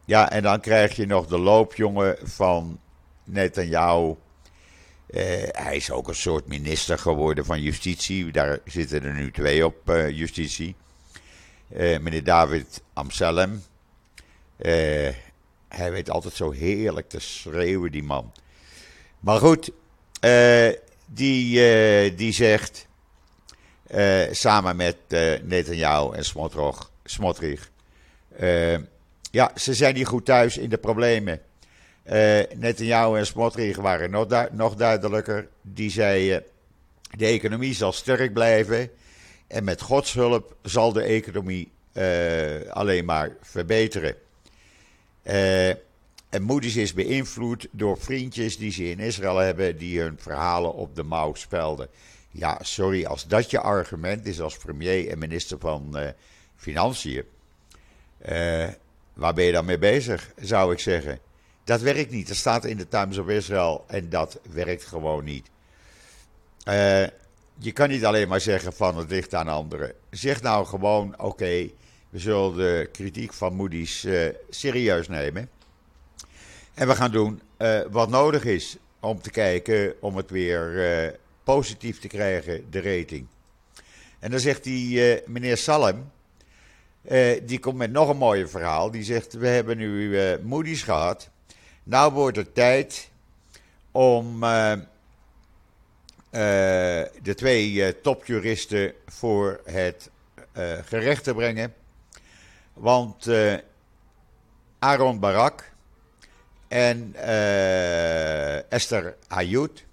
ja, 0.04 0.30
en 0.30 0.42
dan 0.42 0.60
krijg 0.60 0.96
je 0.96 1.06
nog 1.06 1.26
de 1.26 1.38
loopjongen 1.38 2.16
van 2.22 2.80
Netanyahu. 3.24 4.06
Uh, 4.06 4.14
hij 5.46 5.76
is 5.76 5.90
ook 5.90 6.08
een 6.08 6.14
soort 6.14 6.46
minister 6.46 6.98
geworden 6.98 7.44
van 7.44 7.60
justitie. 7.60 8.32
Daar 8.32 8.58
zitten 8.64 9.02
er 9.02 9.14
nu 9.14 9.30
twee 9.30 9.66
op 9.66 9.90
uh, 9.90 10.10
justitie. 10.10 10.74
Meneer 11.68 12.24
David 12.24 12.82
Amsalem. 12.92 13.62
hij 15.68 15.90
weet 15.90 16.10
altijd 16.10 16.34
zo 16.34 16.50
heerlijk 16.50 17.08
te 17.08 17.20
schreeuwen, 17.20 17.92
die 17.92 18.02
man. 18.02 18.32
Maar 19.20 19.38
goed, 19.38 19.70
die, 21.06 22.14
die 22.14 22.32
zegt 22.32 22.86
samen 24.30 24.76
met 24.76 24.96
Netanyahu 25.42 26.14
en 26.14 26.24
Smotrich. 27.04 27.70
ja, 29.30 29.50
ze 29.56 29.74
zijn 29.74 29.94
niet 29.94 30.06
goed 30.06 30.24
thuis 30.24 30.58
in 30.58 30.68
de 30.68 30.78
problemen. 30.78 31.40
Uh, 32.06 32.40
Netanyahu 32.54 33.18
en 33.18 33.26
Smotrich 33.26 33.76
waren 33.76 34.10
nog, 34.10 34.48
nog 34.52 34.74
duidelijker. 34.74 35.48
Die 35.62 35.90
zeiden: 35.90 36.44
De 37.10 37.26
economie 37.26 37.74
zal 37.74 37.92
sterk 37.92 38.32
blijven. 38.32 38.90
En 39.46 39.64
met 39.64 39.80
Gods 39.80 40.12
hulp 40.12 40.56
zal 40.62 40.92
de 40.92 41.02
economie 41.02 41.72
alleen 42.70 43.04
maar 43.04 43.36
verbeteren. 43.40 44.16
Uh, 45.22 45.68
en 46.28 46.60
is 46.60 46.94
beïnvloed 46.94 47.68
door 47.70 47.98
vriendjes 47.98 48.56
die 48.58 48.72
ze 48.72 48.90
in 48.90 48.98
Israël 48.98 49.36
hebben, 49.36 49.78
die 49.78 50.00
hun 50.00 50.16
verhalen 50.18 50.74
op 50.74 50.94
de 50.94 51.02
mouw 51.02 51.34
spelden. 51.34 51.88
Ja, 52.36 52.58
sorry, 52.62 53.04
als 53.04 53.26
dat 53.26 53.50
je 53.50 53.60
argument 53.60 54.26
is 54.26 54.40
als 54.40 54.56
premier 54.56 55.08
en 55.08 55.18
minister 55.18 55.58
van 55.58 55.90
uh, 55.92 56.08
Financiën, 56.56 57.24
waar 59.14 59.34
ben 59.34 59.44
je 59.44 59.52
dan 59.52 59.64
mee 59.64 59.78
bezig, 59.78 60.32
zou 60.36 60.72
ik 60.72 60.78
zeggen. 60.78 61.18
Dat 61.64 61.80
werkt 61.80 62.10
niet. 62.10 62.28
Dat 62.28 62.36
staat 62.36 62.64
in 62.64 62.76
de 62.76 62.88
Times 62.88 63.18
of 63.18 63.28
Israel 63.28 63.84
en 63.86 64.08
dat 64.08 64.38
werkt 64.50 64.84
gewoon 64.84 65.24
niet. 65.24 65.50
Uh, 66.68 67.02
je 67.58 67.72
kan 67.72 67.88
niet 67.88 68.04
alleen 68.04 68.28
maar 68.28 68.40
zeggen 68.40 68.72
van 68.72 68.96
het 68.96 69.10
ligt 69.10 69.34
aan 69.34 69.48
anderen. 69.48 69.92
Zeg 70.10 70.42
nou 70.42 70.66
gewoon, 70.66 71.20
oké, 71.20 71.70
we 72.10 72.18
zullen 72.18 72.56
de 72.56 72.88
kritiek 72.92 73.32
van 73.32 73.54
Moody's 73.54 74.06
serieus 74.50 75.08
nemen. 75.08 75.48
En 76.74 76.88
we 76.88 76.94
gaan 76.94 77.10
doen 77.10 77.40
wat 77.90 78.08
nodig 78.08 78.44
is 78.44 78.76
om 79.00 79.20
te 79.20 79.30
kijken 79.30 79.94
om 80.00 80.16
het 80.16 80.30
weer 80.30 81.18
positief 81.44 82.00
te 82.00 82.08
krijgen, 82.08 82.70
de 82.70 82.80
rating. 82.80 83.26
En 84.18 84.30
dan 84.30 84.40
zegt 84.40 84.64
die 84.64 85.20
meneer 85.26 85.56
Salem, 85.56 86.10
die 87.42 87.58
komt 87.58 87.76
met 87.76 87.90
nog 87.90 88.08
een 88.08 88.16
mooi 88.16 88.46
verhaal. 88.46 88.90
Die 88.90 89.02
zegt, 89.02 89.32
we 89.32 89.48
hebben 89.48 89.76
nu 89.76 90.18
Moody's 90.42 90.82
gehad. 90.82 91.30
Nou 91.82 92.12
wordt 92.12 92.36
het 92.36 92.54
tijd 92.54 93.10
om 93.90 94.44
uh, 94.44 94.72
uh, 94.72 94.80
de 97.22 97.34
twee 97.36 97.72
uh, 97.72 97.88
topjuristen 97.88 98.92
voor 99.06 99.60
het 99.64 100.10
gerecht 100.84 101.24
te 101.24 101.34
brengen. 101.34 101.74
Want 102.72 103.28
Aaron 104.78 105.18
Barak 105.18 105.72
en 106.68 107.14
Esther 108.68 109.16
Ayoud, 109.28 109.84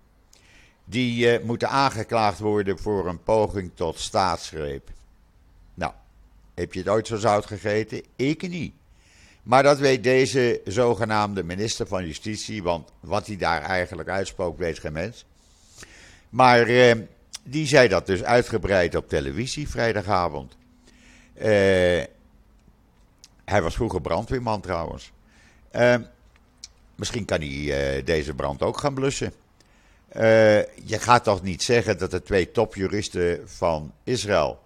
die 0.91 1.39
moeten 1.39 1.69
aangeklaagd 1.69 2.39
worden 2.39 2.79
voor 2.79 3.07
een 3.07 3.23
poging 3.23 3.71
tot 3.73 3.99
staatsgreep. 3.99 4.89
Nou, 5.73 5.93
heb 6.53 6.73
je 6.73 6.79
het 6.79 6.89
ooit 6.89 7.07
zo 7.07 7.17
zout 7.17 7.45
gegeten? 7.45 8.03
Ik 8.15 8.49
niet. 8.49 8.73
Maar 9.43 9.63
dat 9.63 9.79
weet 9.79 10.03
deze 10.03 10.61
zogenaamde 10.65 11.43
minister 11.43 11.87
van 11.87 12.05
Justitie, 12.05 12.63
want 12.63 12.91
wat 12.99 13.27
hij 13.27 13.37
daar 13.37 13.61
eigenlijk 13.61 14.09
uitspookt, 14.09 14.59
weet 14.59 14.79
geen 14.79 14.93
mens. 14.93 15.25
Maar 16.29 16.67
eh, 16.67 16.95
die 17.43 17.67
zei 17.67 17.87
dat 17.87 18.05
dus 18.05 18.23
uitgebreid 18.23 18.95
op 18.95 19.09
televisie 19.09 19.69
vrijdagavond. 19.69 20.57
Eh, 21.33 21.49
hij 23.45 23.61
was 23.61 23.75
vroeger 23.75 24.01
brandweerman 24.01 24.61
trouwens. 24.61 25.11
Eh, 25.71 25.95
misschien 26.95 27.25
kan 27.25 27.39
hij 27.39 27.95
eh, 27.97 28.05
deze 28.05 28.33
brand 28.33 28.61
ook 28.61 28.77
gaan 28.77 28.93
blussen. 28.93 29.33
Eh, 30.11 30.57
je 30.63 30.99
gaat 30.99 31.23
toch 31.23 31.41
niet 31.41 31.63
zeggen 31.63 31.97
dat 31.97 32.11
de 32.11 32.21
twee 32.21 32.51
topjuristen 32.51 33.49
van 33.49 33.93
Israël, 34.03 34.59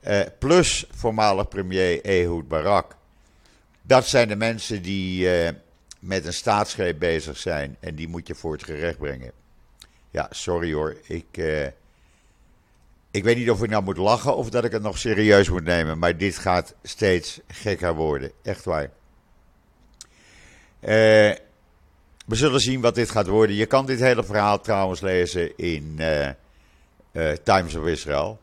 eh, 0.00 0.20
plus 0.38 0.86
voormalig 0.90 1.48
premier 1.48 2.04
Ehud 2.04 2.48
Barak, 2.48 2.96
dat 3.82 4.06
zijn 4.06 4.28
de 4.28 4.36
mensen 4.36 4.82
die 4.82 5.44
uh, 5.44 5.50
met 5.98 6.26
een 6.26 6.32
staatsgreep 6.32 6.98
bezig 6.98 7.36
zijn 7.36 7.76
en 7.80 7.94
die 7.94 8.08
moet 8.08 8.26
je 8.26 8.34
voor 8.34 8.52
het 8.52 8.64
gerecht 8.64 8.98
brengen. 8.98 9.32
Ja, 10.10 10.26
sorry 10.30 10.72
hoor. 10.72 10.96
Ik, 11.02 11.40
ik 13.10 13.24
weet 13.24 13.36
niet 13.36 13.50
of 13.50 13.62
ik 13.62 13.70
nou 13.70 13.82
moet 13.82 13.96
lachen 13.96 14.36
of 14.36 14.50
dat 14.50 14.64
ik 14.64 14.72
het 14.72 14.82
nog 14.82 14.98
serieus 14.98 15.48
moet 15.48 15.64
nemen, 15.64 15.98
maar 15.98 16.16
dit 16.16 16.38
gaat 16.38 16.74
steeds 16.82 17.40
gekker 17.48 17.94
worden. 17.94 18.32
Echt 18.42 18.64
waar. 18.64 18.90
Uh, 20.80 21.32
we 22.26 22.34
zullen 22.34 22.60
zien 22.60 22.80
wat 22.80 22.94
dit 22.94 23.10
gaat 23.10 23.26
worden. 23.26 23.56
Je 23.56 23.66
kan 23.66 23.86
dit 23.86 24.00
hele 24.00 24.24
verhaal 24.24 24.60
trouwens 24.60 25.00
lezen 25.00 25.56
in 25.56 26.00
Times 27.42 27.74
of 27.74 27.86
Israel. 27.86 28.40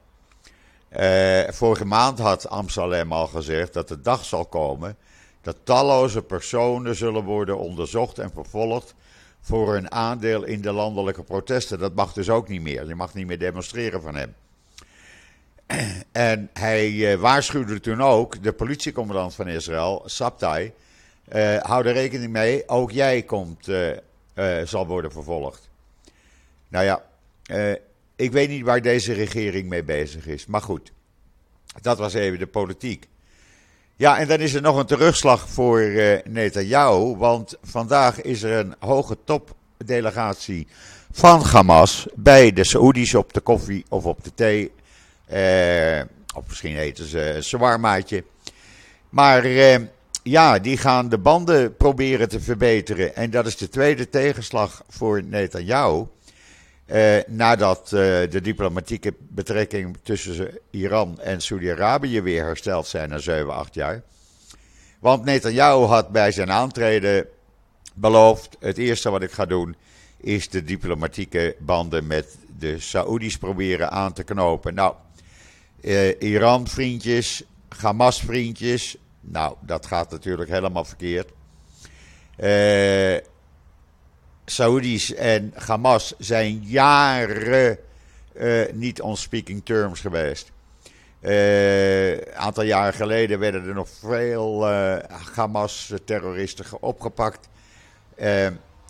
vorige 1.49 1.85
maand 1.85 2.19
had 2.19 2.49
Amsterdam 2.49 3.11
al 3.11 3.27
gezegd 3.27 3.73
dat 3.73 3.87
de 3.87 4.01
dag 4.01 4.25
zal 4.25 4.45
komen 4.45 4.97
dat 5.41 5.57
talloze 5.63 6.21
personen 6.21 6.95
zullen 6.95 7.23
worden 7.23 7.57
onderzocht 7.57 8.19
en 8.19 8.31
vervolgd 8.31 8.95
voor 9.41 9.73
hun 9.73 9.91
aandeel 9.91 10.43
in 10.43 10.61
de 10.61 10.71
landelijke 10.71 11.23
protesten. 11.23 11.79
Dat 11.79 11.95
mag 11.95 12.13
dus 12.13 12.29
ook 12.29 12.47
niet 12.47 12.61
meer. 12.61 12.87
Je 12.87 12.95
mag 12.95 13.13
niet 13.13 13.27
meer 13.27 13.39
demonstreren 13.39 14.01
van 14.01 14.15
hem. 14.15 14.35
En 16.11 16.49
hij 16.53 17.11
eh, 17.11 17.19
waarschuwde 17.19 17.79
toen 17.79 18.01
ook 18.01 18.43
de 18.43 18.53
politiecommandant 18.53 19.35
van 19.35 19.47
Israël, 19.47 20.03
Sabtai, 20.05 20.73
uh, 21.35 21.57
hou 21.57 21.85
er 21.85 21.93
rekening 21.93 22.31
mee, 22.31 22.63
ook 22.67 22.91
jij 22.91 23.21
komt, 23.21 23.67
uh, 23.67 23.89
uh, 23.89 23.95
zal 24.63 24.87
worden 24.87 25.11
vervolgd. 25.11 25.69
Nou 26.67 26.85
ja, 26.85 27.03
ik 28.15 28.31
weet 28.31 28.49
niet 28.49 28.63
waar 28.63 28.81
deze 28.81 29.13
regering 29.13 29.69
mee 29.69 29.83
bezig 29.83 30.27
is, 30.27 30.45
maar 30.45 30.61
goed, 30.61 30.91
dat 31.81 31.97
was 31.97 32.13
even 32.13 32.39
de 32.39 32.47
politiek. 32.47 33.07
Ja, 33.95 34.19
en 34.19 34.27
dan 34.27 34.39
is 34.39 34.53
er 34.53 34.61
nog 34.61 34.77
een 34.77 34.85
terugslag 34.85 35.49
voor 35.49 35.81
uh, 35.81 36.17
Netanyahu. 36.23 37.15
Want 37.15 37.57
vandaag 37.61 38.21
is 38.21 38.43
er 38.43 38.51
een 38.51 38.75
hoge 38.79 39.17
topdelegatie 39.23 40.67
van 41.11 41.41
Hamas 41.41 42.07
bij 42.15 42.53
de 42.53 42.63
Saoedi's 42.63 43.13
op 43.13 43.33
de 43.33 43.39
koffie 43.39 43.85
of 43.89 44.05
op 44.05 44.23
de 44.23 44.33
thee. 44.33 44.71
Of 46.35 46.47
misschien 46.47 46.77
eten 46.77 47.05
ze 47.05 47.33
een 47.33 47.43
zwarmaatje. 47.43 48.23
Maar 49.09 49.45
ja, 50.23 50.59
die 50.59 50.77
gaan 50.77 51.09
de 51.09 51.17
banden 51.17 51.75
proberen 51.75 52.29
te 52.29 52.39
verbeteren. 52.39 53.15
En 53.15 53.29
dat 53.29 53.45
is 53.45 53.57
de 53.57 53.69
tweede 53.69 54.09
tegenslag 54.09 54.83
voor 54.89 55.23
Netanyahu. 55.23 56.05
Uh, 56.91 57.17
nadat 57.27 57.83
uh, 57.83 57.99
de 58.29 58.41
diplomatieke 58.41 59.13
betrekkingen 59.19 59.95
tussen 60.03 60.57
Iran 60.69 61.19
en 61.19 61.41
Saudi-Arabië 61.41 62.21
weer 62.21 62.43
hersteld 62.43 62.87
zijn 62.87 63.09
na 63.09 63.17
7, 63.17 63.53
8 63.53 63.73
jaar. 63.73 64.01
Want 64.99 65.25
Netanyahu 65.25 65.83
had 65.85 66.09
bij 66.09 66.31
zijn 66.31 66.51
aantreden 66.51 67.27
beloofd: 67.93 68.57
het 68.59 68.77
eerste 68.77 69.09
wat 69.09 69.21
ik 69.21 69.31
ga 69.31 69.45
doen 69.45 69.75
is 70.17 70.49
de 70.49 70.63
diplomatieke 70.63 71.55
banden 71.59 72.07
met 72.07 72.37
de 72.59 72.79
Saoedi's 72.79 73.37
proberen 73.37 73.91
aan 73.91 74.13
te 74.13 74.23
knopen. 74.23 74.73
Nou, 74.73 74.93
uh, 75.81 76.21
Iran 76.21 76.67
vriendjes, 76.67 77.43
Hamas 77.77 78.19
vriendjes. 78.19 78.97
Nou, 79.21 79.55
dat 79.59 79.85
gaat 79.85 80.11
natuurlijk 80.11 80.49
helemaal 80.49 80.85
verkeerd. 80.85 81.31
Uh, 82.37 83.17
Saoedi's 84.45 85.13
en 85.13 85.53
Hamas 85.55 86.13
zijn 86.17 86.63
jaren 86.63 87.77
uh, 88.33 88.71
niet 88.73 89.01
on 89.01 89.17
speaking 89.17 89.65
terms 89.65 89.99
geweest. 89.99 90.51
Uh, 91.21 92.11
een 92.11 92.35
aantal 92.35 92.63
jaren 92.63 92.93
geleden 92.93 93.39
werden 93.39 93.67
er 93.67 93.73
nog 93.73 93.89
veel 93.89 94.69
uh, 94.71 94.97
Hamas-terroristen 95.35 96.65
opgepakt 96.81 97.49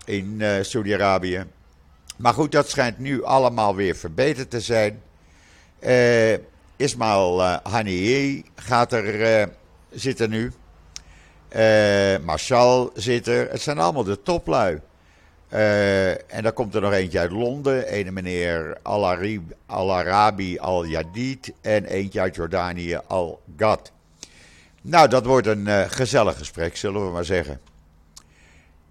in 0.06 0.44
Saudi-Arabië. 0.62 1.46
Maar 2.15 2.34
goed, 2.34 2.52
dat 2.52 2.70
schijnt 2.70 2.98
nu 2.98 3.24
allemaal 3.24 3.76
weer 3.76 3.96
verbeterd 3.96 4.50
te 4.50 4.62
zijn. 4.62 5.02
Ismail 6.76 7.42
Haniyeh 7.63 8.44
gaat 8.56 8.94
er, 8.94 9.50
zit 9.91 10.19
er 10.19 10.28
nu. 10.28 10.52
Marshall 12.25 12.89
zit 12.93 13.28
er. 13.28 13.49
Het 13.52 13.62
zijn 13.62 13.80
allemaal 13.80 14.04
de 14.04 14.21
toplui. 14.21 14.80
Uh, 15.54 16.34
en 16.34 16.43
dan 16.43 16.54
komt 16.54 16.75
er 16.75 16.82
nog 16.82 16.93
eentje 16.93 17.19
uit 17.19 17.32
Londen. 17.32 17.97
Een 17.97 18.13
meneer 18.13 18.78
Al-Arabi 19.65 20.60
Al-Yadid. 20.60 21.54
En 21.62 21.86
eentje 21.86 22.19
uit 22.19 22.36
Jordanië 22.36 22.99
Al-Gad. 23.08 23.91
Nou, 24.82 25.08
dat 25.08 25.25
wordt 25.25 25.47
een 25.47 25.67
uh, 25.67 25.82
gezellig 25.88 26.38
gesprek, 26.38 26.78
zullen 26.78 27.06
we 27.06 27.12
maar 27.12 27.25
zeggen. 27.25 27.60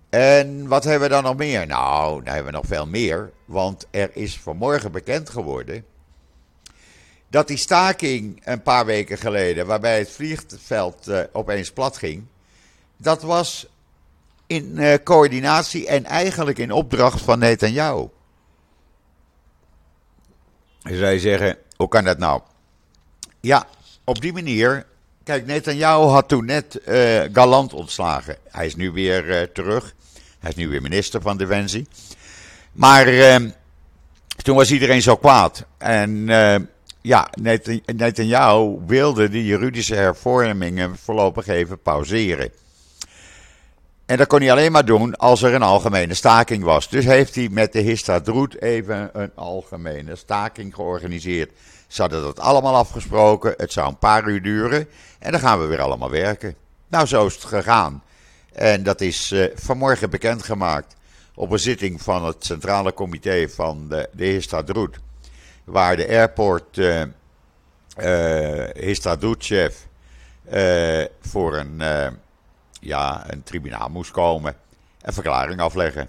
En 0.08 0.68
wat 0.68 0.84
hebben 0.84 1.08
we 1.08 1.14
dan 1.14 1.22
nog 1.22 1.36
meer? 1.36 1.66
Nou, 1.66 2.22
dan 2.24 2.34
hebben 2.34 2.52
we 2.52 2.58
nog 2.58 2.66
veel 2.66 2.86
meer. 2.86 3.30
Want 3.44 3.86
er 3.90 4.10
is 4.12 4.38
vanmorgen 4.38 4.92
bekend 4.92 5.30
geworden. 5.30 5.84
Dat 7.30 7.48
die 7.48 7.56
staking 7.56 8.40
een 8.44 8.62
paar 8.62 8.86
weken 8.86 9.18
geleden, 9.18 9.66
waarbij 9.66 9.98
het 9.98 10.10
vliegveld 10.10 11.08
uh, 11.08 11.20
opeens 11.32 11.72
plat 11.72 11.96
ging. 11.96 12.26
Dat 12.96 13.22
was 13.22 13.66
in 14.46 14.72
uh, 14.74 14.94
coördinatie 15.04 15.86
en 15.86 16.04
eigenlijk 16.04 16.58
in 16.58 16.72
opdracht 16.72 17.20
van 17.20 17.38
Netanyahu. 17.38 18.08
Je 20.82 21.18
zeggen, 21.18 21.56
hoe 21.76 21.88
kan 21.88 22.04
dat 22.04 22.18
nou? 22.18 22.40
Ja, 23.40 23.66
op 24.04 24.20
die 24.20 24.32
manier. 24.32 24.86
Kijk, 25.24 25.46
Netanyahu 25.46 26.02
had 26.02 26.28
toen 26.28 26.44
net 26.44 26.80
uh, 26.86 27.20
Galant 27.32 27.72
ontslagen. 27.72 28.36
Hij 28.48 28.66
is 28.66 28.76
nu 28.76 28.90
weer 28.90 29.52
terug. 29.52 29.94
Hij 30.38 30.50
is 30.50 30.56
nu 30.56 30.68
weer 30.68 30.82
minister 30.82 31.20
van 31.22 31.36
Defensie. 31.36 31.86
Maar 32.72 33.06
ehm, 33.06 33.50
Toen 34.36 34.56
was 34.56 34.70
iedereen 34.70 35.02
zo 35.02 35.16
kwaad. 35.16 35.64
En 35.78 36.28
ja, 37.00 37.28
Netanyahu 37.96 38.78
wilde 38.86 39.28
de 39.28 39.44
juridische 39.44 39.94
hervormingen 39.94 40.96
voorlopig 40.96 41.46
even 41.46 41.82
pauzeren. 41.82 42.50
En 44.06 44.16
dat 44.16 44.26
kon 44.26 44.40
hij 44.40 44.50
alleen 44.50 44.72
maar 44.72 44.84
doen 44.84 45.16
als 45.16 45.42
er 45.42 45.54
een 45.54 45.62
algemene 45.62 46.14
staking 46.14 46.62
was. 46.64 46.88
Dus 46.88 47.04
heeft 47.04 47.34
hij 47.34 47.48
met 47.48 47.72
de 47.72 47.80
Histadroet 47.80 48.62
even 48.62 49.10
een 49.12 49.30
algemene 49.34 50.16
staking 50.16 50.74
georganiseerd. 50.74 51.50
Ze 51.86 52.00
hadden 52.00 52.22
dat 52.22 52.40
allemaal 52.40 52.74
afgesproken. 52.74 53.54
Het 53.56 53.72
zou 53.72 53.88
een 53.88 53.98
paar 53.98 54.28
uur 54.28 54.42
duren. 54.42 54.88
En 55.18 55.32
dan 55.32 55.40
gaan 55.40 55.60
we 55.60 55.66
weer 55.66 55.80
allemaal 55.80 56.10
werken. 56.10 56.54
Nou, 56.88 57.06
zo 57.06 57.26
is 57.26 57.34
het 57.34 57.44
gegaan. 57.44 58.02
En 58.52 58.82
dat 58.82 59.00
is 59.00 59.32
uh, 59.32 59.46
vanmorgen 59.54 60.10
bekendgemaakt 60.10 60.96
op 61.34 61.50
een 61.50 61.58
zitting 61.58 62.02
van 62.02 62.24
het 62.24 62.44
Centrale 62.44 62.94
Comité 62.94 63.48
van 63.48 63.88
de, 63.88 64.08
de. 64.12 64.88
Waar 65.68 65.96
de 65.96 66.08
airport 66.08 66.76
uh, 66.76 67.02
voor 71.20 71.56
een 71.56 71.82
ja, 72.80 73.32
een 73.32 73.42
tribunaal 73.42 73.88
moest 73.88 74.10
komen. 74.10 74.54
Een 75.02 75.12
verklaring 75.12 75.60
afleggen. 75.60 76.08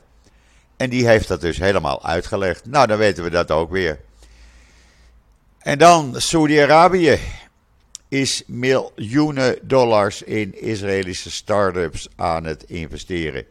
En 0.77 0.89
die 0.89 1.07
heeft 1.07 1.27
dat 1.27 1.41
dus 1.41 1.57
helemaal 1.57 2.05
uitgelegd. 2.05 2.65
Nou, 2.65 2.87
dan 2.87 2.97
weten 2.97 3.23
we 3.23 3.29
dat 3.29 3.51
ook 3.51 3.71
weer. 3.71 3.99
En 5.59 5.77
dan 5.77 6.13
Saudi-Arabië 6.17 7.19
is 8.07 8.43
miljoenen 8.47 9.57
dollars 9.61 10.21
in 10.21 10.61
Israëlische 10.61 11.31
start-ups 11.31 12.07
aan 12.15 12.43
het 12.43 12.63
investeren. 12.63 13.45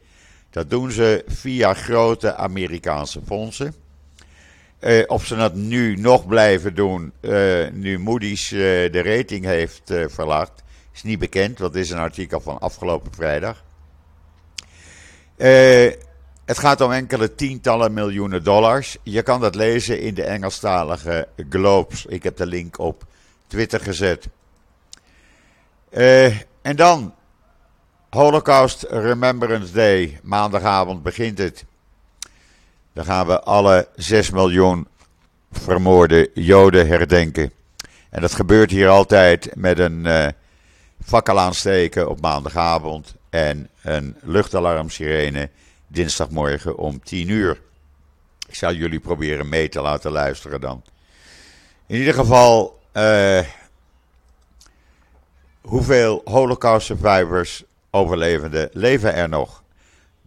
Dat 0.50 0.70
doen 0.70 0.90
ze 0.90 1.24
via 1.26 1.74
grote 1.74 2.34
Amerikaanse 2.34 3.20
fondsen. 3.26 3.74
Uh, 4.80 5.02
of 5.06 5.26
ze 5.26 5.36
dat 5.36 5.54
nu 5.54 5.96
nog 5.96 6.26
blijven 6.26 6.74
doen, 6.74 7.12
uh, 7.20 7.70
nu 7.70 7.98
Moody's 7.98 8.50
uh, 8.50 8.60
de 8.92 9.02
rating 9.02 9.44
heeft 9.44 9.82
verlaagd, 10.06 10.62
is 10.94 11.02
niet 11.02 11.18
bekend, 11.18 11.58
dit 11.58 11.74
is 11.76 11.90
een 11.90 11.98
artikel 11.98 12.40
van 12.40 12.58
afgelopen 12.58 13.12
vrijdag. 13.12 13.64
Het 16.44 16.58
gaat 16.58 16.80
om 16.80 16.92
enkele 16.92 17.34
tientallen 17.34 17.92
miljoenen 17.92 18.44
dollars. 18.44 18.96
Je 19.02 19.22
kan 19.22 19.40
dat 19.40 19.54
lezen 19.54 20.00
in 20.00 20.14
de 20.14 20.24
Engelstalige 20.24 21.28
Globes. 21.50 22.06
Ik 22.06 22.22
heb 22.22 22.36
de 22.36 22.46
link 22.46 22.78
op 22.78 23.04
Twitter 23.46 23.80
gezet. 23.80 24.28
En 26.62 26.76
dan 26.76 27.14
Holocaust 28.10 28.82
Remembrance 28.82 29.72
Day. 29.72 30.20
Maandagavond 30.22 31.02
begint 31.02 31.38
het. 31.38 31.64
Dan 32.98 33.06
gaan 33.06 33.26
we 33.26 33.40
alle 33.40 33.88
6 33.96 34.30
miljoen 34.30 34.88
vermoorde 35.52 36.30
Joden 36.34 36.86
herdenken. 36.86 37.52
En 38.10 38.20
dat 38.20 38.34
gebeurt 38.34 38.70
hier 38.70 38.88
altijd 38.88 39.50
met 39.54 39.78
een 39.78 40.04
uh, 40.04 40.26
fakkel 41.04 41.38
aansteken 41.38 42.08
op 42.08 42.20
maandagavond 42.20 43.14
en 43.30 43.68
een 43.82 44.16
luchtalarmsirene 44.22 45.50
dinsdagmorgen 45.86 46.76
om 46.76 47.02
10 47.02 47.28
uur. 47.28 47.60
Ik 48.48 48.54
zal 48.54 48.72
jullie 48.72 49.00
proberen 49.00 49.48
mee 49.48 49.68
te 49.68 49.80
laten 49.80 50.10
luisteren 50.10 50.60
dan. 50.60 50.82
In 51.86 51.98
ieder 51.98 52.14
geval, 52.14 52.80
uh, 52.92 53.40
hoeveel 55.60 56.20
Holocaust 56.24 56.86
survivors, 56.86 57.64
overlevenden, 57.90 58.70
leven 58.72 59.14
er 59.14 59.28
nog? 59.28 59.62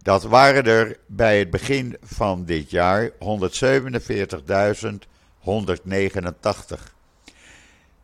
Dat 0.02 0.22
waren 0.22 0.64
er 0.64 0.98
bij 1.06 1.38
het 1.38 1.50
begin 1.50 1.96
van 2.02 2.44
dit 2.44 2.70
jaar 2.70 3.10
147.189. 3.10 3.16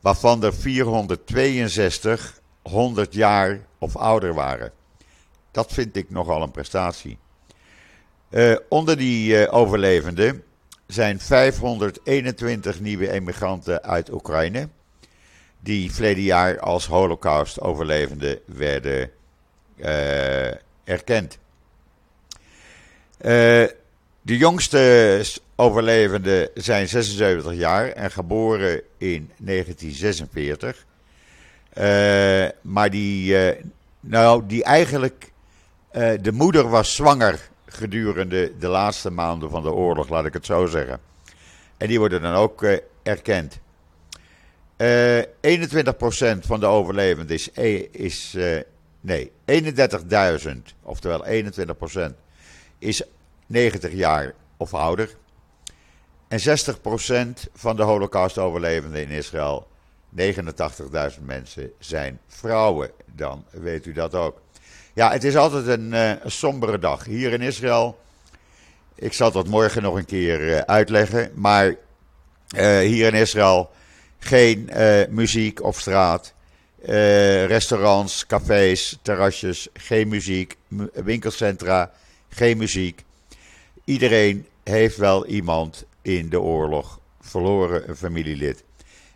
Waarvan 0.00 0.44
er 0.44 0.54
462 0.54 2.40
100 2.62 3.14
jaar 3.14 3.61
of 3.78 3.96
ouder 3.96 4.34
waren. 4.34 4.72
Dat 5.50 5.72
vind 5.72 5.96
ik 5.96 6.11
nogal 6.11 6.42
een 6.42 6.50
prestatie. 6.50 7.18
Uh, 8.30 8.56
onder 8.68 8.96
die 8.96 9.32
uh, 9.32 9.54
overlevenden 9.54 10.42
zijn 10.87 11.20
521 11.20 12.80
nieuwe 12.80 13.11
emigranten 13.11 13.82
uit 13.82 14.12
Oekraïne. 14.12 14.68
Die 15.61 15.92
verleden 15.92 16.22
jaar 16.22 16.61
als 16.61 16.87
holocaust-overlevenden 16.87 18.38
werden 18.46 19.11
uh, 19.76 20.46
erkend. 20.84 21.38
De 23.18 24.37
jongste 24.37 25.24
overlevenden 25.57 26.48
zijn 26.54 26.88
76 26.88 27.54
jaar 27.54 27.88
en 27.88 28.11
geboren 28.11 28.83
in 28.98 29.31
1946. 29.37 30.87
Uh, 31.78 32.48
maar 32.61 32.90
die, 32.90 33.33
uh, 33.33 33.62
nou, 34.00 34.46
die 34.46 34.64
eigenlijk, 34.64 35.33
de 36.20 36.33
moeder 36.33 36.68
was 36.68 36.94
zwanger 36.94 37.48
gedurende 37.66 38.52
de 38.59 38.68
laatste 38.68 39.11
maanden 39.11 39.50
van 39.50 39.62
de 39.62 39.72
oorlog, 39.72 40.09
laat 40.09 40.24
ik 40.24 40.33
het 40.33 40.46
zo 40.46 40.66
zeggen. 40.66 41.00
En 41.76 41.88
die 41.88 41.98
worden 41.98 42.22
dan 42.22 42.35
ook 42.35 42.66
erkend. 43.02 43.59
21% 44.76 44.78
van 46.40 46.61
de 46.61 46.66
overlevenden 46.66 47.35
is, 47.37 47.48
is 47.90 48.37
nee, 49.00 49.33
31.000, 49.44 50.48
oftewel 50.83 51.24
21% 51.26 52.14
is 52.78 53.02
90 53.46 53.92
jaar 53.92 54.34
of 54.56 54.74
ouder. 54.74 55.16
En 56.28 56.40
60% 56.40 57.50
van 57.54 57.76
de 57.76 57.82
holocaust-overlevenden 57.82 59.02
in 59.02 59.10
Israël 59.10 59.66
89.000 60.16 61.22
mensen 61.22 61.70
zijn 61.78 62.20
vrouwen. 62.26 62.90
Dan 63.14 63.44
weet 63.50 63.86
u 63.86 63.92
dat 63.92 64.14
ook. 64.14 64.40
Ja, 64.94 65.10
het 65.10 65.24
is 65.24 65.36
altijd 65.36 65.66
een, 65.66 65.92
een 65.92 66.30
sombere 66.30 66.78
dag. 66.78 67.04
Hier 67.04 67.32
in 67.32 67.40
Israël. 67.40 67.98
Ik 68.94 69.12
zal 69.12 69.32
dat 69.32 69.46
morgen 69.46 69.82
nog 69.82 69.96
een 69.96 70.04
keer 70.04 70.40
uh, 70.40 70.58
uitleggen. 70.58 71.30
Maar 71.34 71.66
uh, 71.66 71.76
hier 72.78 73.06
in 73.06 73.20
Israël 73.20 73.70
geen 74.18 74.70
muziek 75.10 75.62
op 75.62 75.74
straat. 75.74 76.34
restaurants, 77.46 78.26
cafés, 78.26 78.98
terrasjes, 79.02 79.68
geen 79.72 80.08
muziek. 80.08 80.56
Winkelcentra, 80.92 81.92
geen 82.28 82.56
muziek. 82.56 83.04
Iedereen 83.84 84.46
heeft 84.62 84.96
wel 84.96 85.26
iemand 85.26 85.84
in 86.02 86.28
de 86.28 86.40
oorlog 86.40 87.00
verloren, 87.20 87.88
een 87.88 87.96
familielid. 87.96 88.64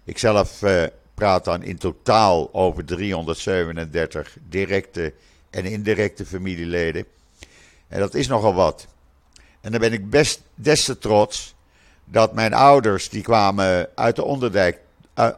Ik 0.04 0.18
zelf 0.18 0.62
uh, 0.62 0.84
praat 1.14 1.44
dan 1.44 1.62
in 1.62 1.78
totaal 1.78 2.54
over 2.54 2.84
337 2.84 4.36
directe 4.48 5.12
en 5.50 5.64
indirecte 5.64 6.26
familieleden. 6.26 7.04
En 7.88 7.98
dat 7.98 8.14
is 8.14 8.26
nogal 8.26 8.54
wat. 8.54 8.86
En 9.60 9.70
dan 9.70 9.80
ben 9.80 9.92
ik 9.92 10.10
best 10.10 10.42
des 10.54 10.84
te 10.84 10.98
trots 10.98 11.54
dat 12.04 12.34
mijn 12.34 12.54
ouders, 12.54 13.08
die 13.08 13.22
kwamen 13.22 13.88
uit 13.94 14.16
de 14.16 14.24
onderduik, 14.24 14.80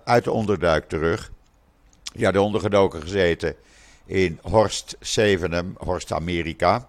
uit 0.04 0.24
de 0.24 0.30
onderduik 0.30 0.88
terug. 0.88 1.32
Ja, 2.12 2.30
de 2.30 2.40
ondergedoken 2.40 3.02
gezeten 3.02 3.54
in 4.06 4.38
Horst 4.42 4.96
Zevenum, 5.00 5.74
Horst 5.78 6.12
Amerika. 6.12 6.88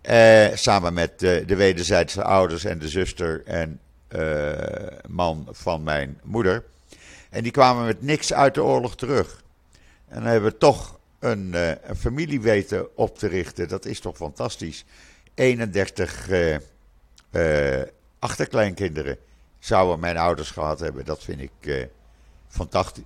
Eh, 0.00 0.48
samen 0.54 0.94
met 0.94 1.22
uh, 1.22 1.46
de 1.46 1.56
wederzijdse 1.56 2.22
ouders 2.22 2.64
en 2.64 2.78
de 2.78 2.88
zuster 2.88 3.42
en 3.44 3.80
uh, 4.16 4.52
man 5.08 5.48
van 5.50 5.82
mijn 5.82 6.20
moeder. 6.22 6.64
En 7.30 7.42
die 7.42 7.52
kwamen 7.52 7.84
met 7.84 8.02
niks 8.02 8.32
uit 8.32 8.54
de 8.54 8.62
oorlog 8.62 8.96
terug. 8.96 9.42
En 10.08 10.22
hebben 10.22 10.58
toch 10.58 10.98
een, 11.18 11.52
uh, 11.54 11.68
een 11.68 11.96
familie 11.96 12.40
weten 12.40 12.96
op 12.96 13.18
te 13.18 13.26
richten. 13.26 13.68
Dat 13.68 13.84
is 13.84 14.00
toch 14.00 14.16
fantastisch. 14.16 14.84
31 15.34 16.28
uh, 16.28 16.56
uh, 17.30 17.82
achterkleinkinderen 18.18 19.18
zouden 19.58 20.00
mijn 20.00 20.16
ouders 20.16 20.50
gehad 20.50 20.80
hebben. 20.80 21.04
Dat 21.04 21.24
vind 21.24 21.40
ik 21.40 21.88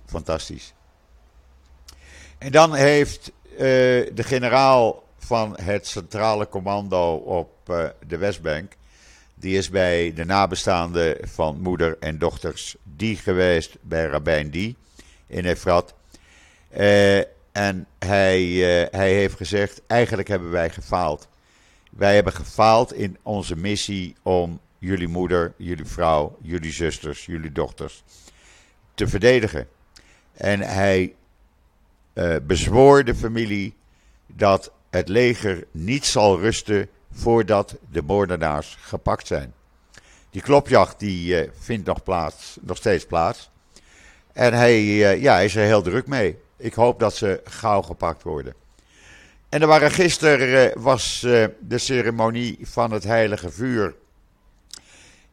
fantastisch. 0.05 0.73
En 2.37 2.51
dan 2.51 2.73
heeft 2.73 3.31
de 3.45 4.23
generaal 4.23 5.04
van 5.25 5.57
het 5.61 5.87
centrale 5.87 6.49
commando 6.49 7.15
op 7.15 7.69
uh, 7.69 7.85
de 8.07 8.17
Westbank 8.17 8.73
die 9.35 9.57
is 9.57 9.69
bij 9.69 10.13
de 10.13 10.25
nabestaanden 10.25 11.17
van 11.27 11.59
moeder 11.61 11.97
en 11.99 12.17
dochters 12.17 12.75
die 12.83 13.15
geweest 13.15 13.77
bij 13.81 14.05
Rabijn 14.05 14.49
Die 14.49 14.75
in 15.27 15.45
Efrat. 15.45 15.93
Uh, 16.77 17.17
en 17.51 17.87
hij, 17.99 18.41
uh, 18.41 18.87
hij 18.91 19.13
heeft 19.13 19.35
gezegd, 19.35 19.81
eigenlijk 19.87 20.27
hebben 20.27 20.51
wij 20.51 20.69
gefaald. 20.69 21.27
Wij 21.91 22.15
hebben 22.15 22.33
gefaald 22.33 22.93
in 22.93 23.17
onze 23.21 23.55
missie 23.55 24.15
om 24.21 24.59
jullie 24.79 25.07
moeder, 25.07 25.53
jullie 25.57 25.85
vrouw, 25.85 26.37
jullie 26.41 26.71
zusters, 26.71 27.25
jullie 27.25 27.51
dochters 27.51 28.03
te 28.93 29.07
verdedigen. 29.07 29.67
En 30.33 30.59
hij 30.59 31.15
uh, 32.13 32.35
bezwoor 32.43 33.03
de 33.03 33.15
familie 33.15 33.75
dat 34.27 34.71
het 34.95 35.09
leger 35.09 35.63
niet 35.71 36.05
zal 36.05 36.39
rusten 36.39 36.89
voordat 37.11 37.75
de 37.91 38.01
moordenaars 38.01 38.77
gepakt 38.81 39.27
zijn. 39.27 39.53
Die 40.29 40.41
klopjacht 40.41 40.99
die 40.99 41.49
vindt 41.59 41.85
nog, 41.85 42.03
plaats, 42.03 42.57
nog 42.61 42.77
steeds 42.77 43.05
plaats. 43.05 43.49
En 44.33 44.53
hij 44.53 44.83
ja, 45.19 45.39
is 45.39 45.55
er 45.55 45.65
heel 45.65 45.81
druk 45.81 46.07
mee. 46.07 46.37
Ik 46.57 46.73
hoop 46.73 46.99
dat 46.99 47.15
ze 47.15 47.41
gauw 47.43 47.81
gepakt 47.81 48.23
worden. 48.23 48.53
En 49.49 49.61
er 49.61 49.67
waren 49.67 49.91
gisteren 49.91 50.81
was 50.81 51.19
de 51.59 51.77
ceremonie 51.77 52.57
van 52.61 52.91
het 52.91 53.03
heilige 53.03 53.51
vuur. 53.51 53.95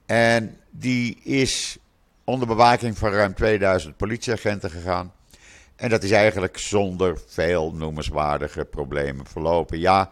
En 0.07 0.57
die 0.71 1.21
is 1.23 1.79
onder 2.25 2.49
bewaking 2.49 2.99
van 2.99 3.13
ruim 3.13 3.35
2000 3.35 3.97
politieagenten 3.97 4.71
gegaan. 4.71 5.13
En 5.83 5.89
dat 5.89 6.03
is 6.03 6.11
eigenlijk 6.11 6.59
zonder 6.59 7.21
veel 7.27 7.73
noemenswaardige 7.73 8.65
problemen 8.65 9.27
verlopen. 9.27 9.79
Ja, 9.79 10.11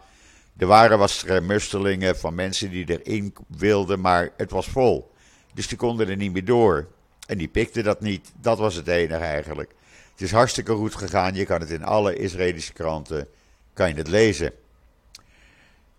er 0.57 0.67
waren 0.67 0.97
wat 0.97 1.25
mustelingen 1.41 2.17
van 2.17 2.35
mensen 2.35 2.69
die 2.69 2.99
erin 2.99 3.33
wilden, 3.47 3.99
maar 3.99 4.29
het 4.37 4.51
was 4.51 4.67
vol. 4.67 5.11
Dus 5.53 5.67
die 5.67 5.77
konden 5.77 6.09
er 6.09 6.15
niet 6.15 6.33
meer 6.33 6.45
door. 6.45 6.87
En 7.27 7.37
die 7.37 7.47
pikten 7.47 7.83
dat 7.83 8.01
niet. 8.01 8.31
Dat 8.41 8.57
was 8.57 8.75
het 8.75 8.87
enige 8.87 9.23
eigenlijk. 9.23 9.73
Het 10.11 10.21
is 10.21 10.31
hartstikke 10.31 10.73
goed 10.73 10.95
gegaan. 10.95 11.33
Je 11.33 11.45
kan 11.45 11.59
het 11.59 11.69
in 11.69 11.83
alle 11.83 12.15
Israëlische 12.15 12.73
kranten 12.73 13.27
kan 13.73 13.89
je 13.89 13.95
het 13.95 14.07
lezen. 14.07 14.53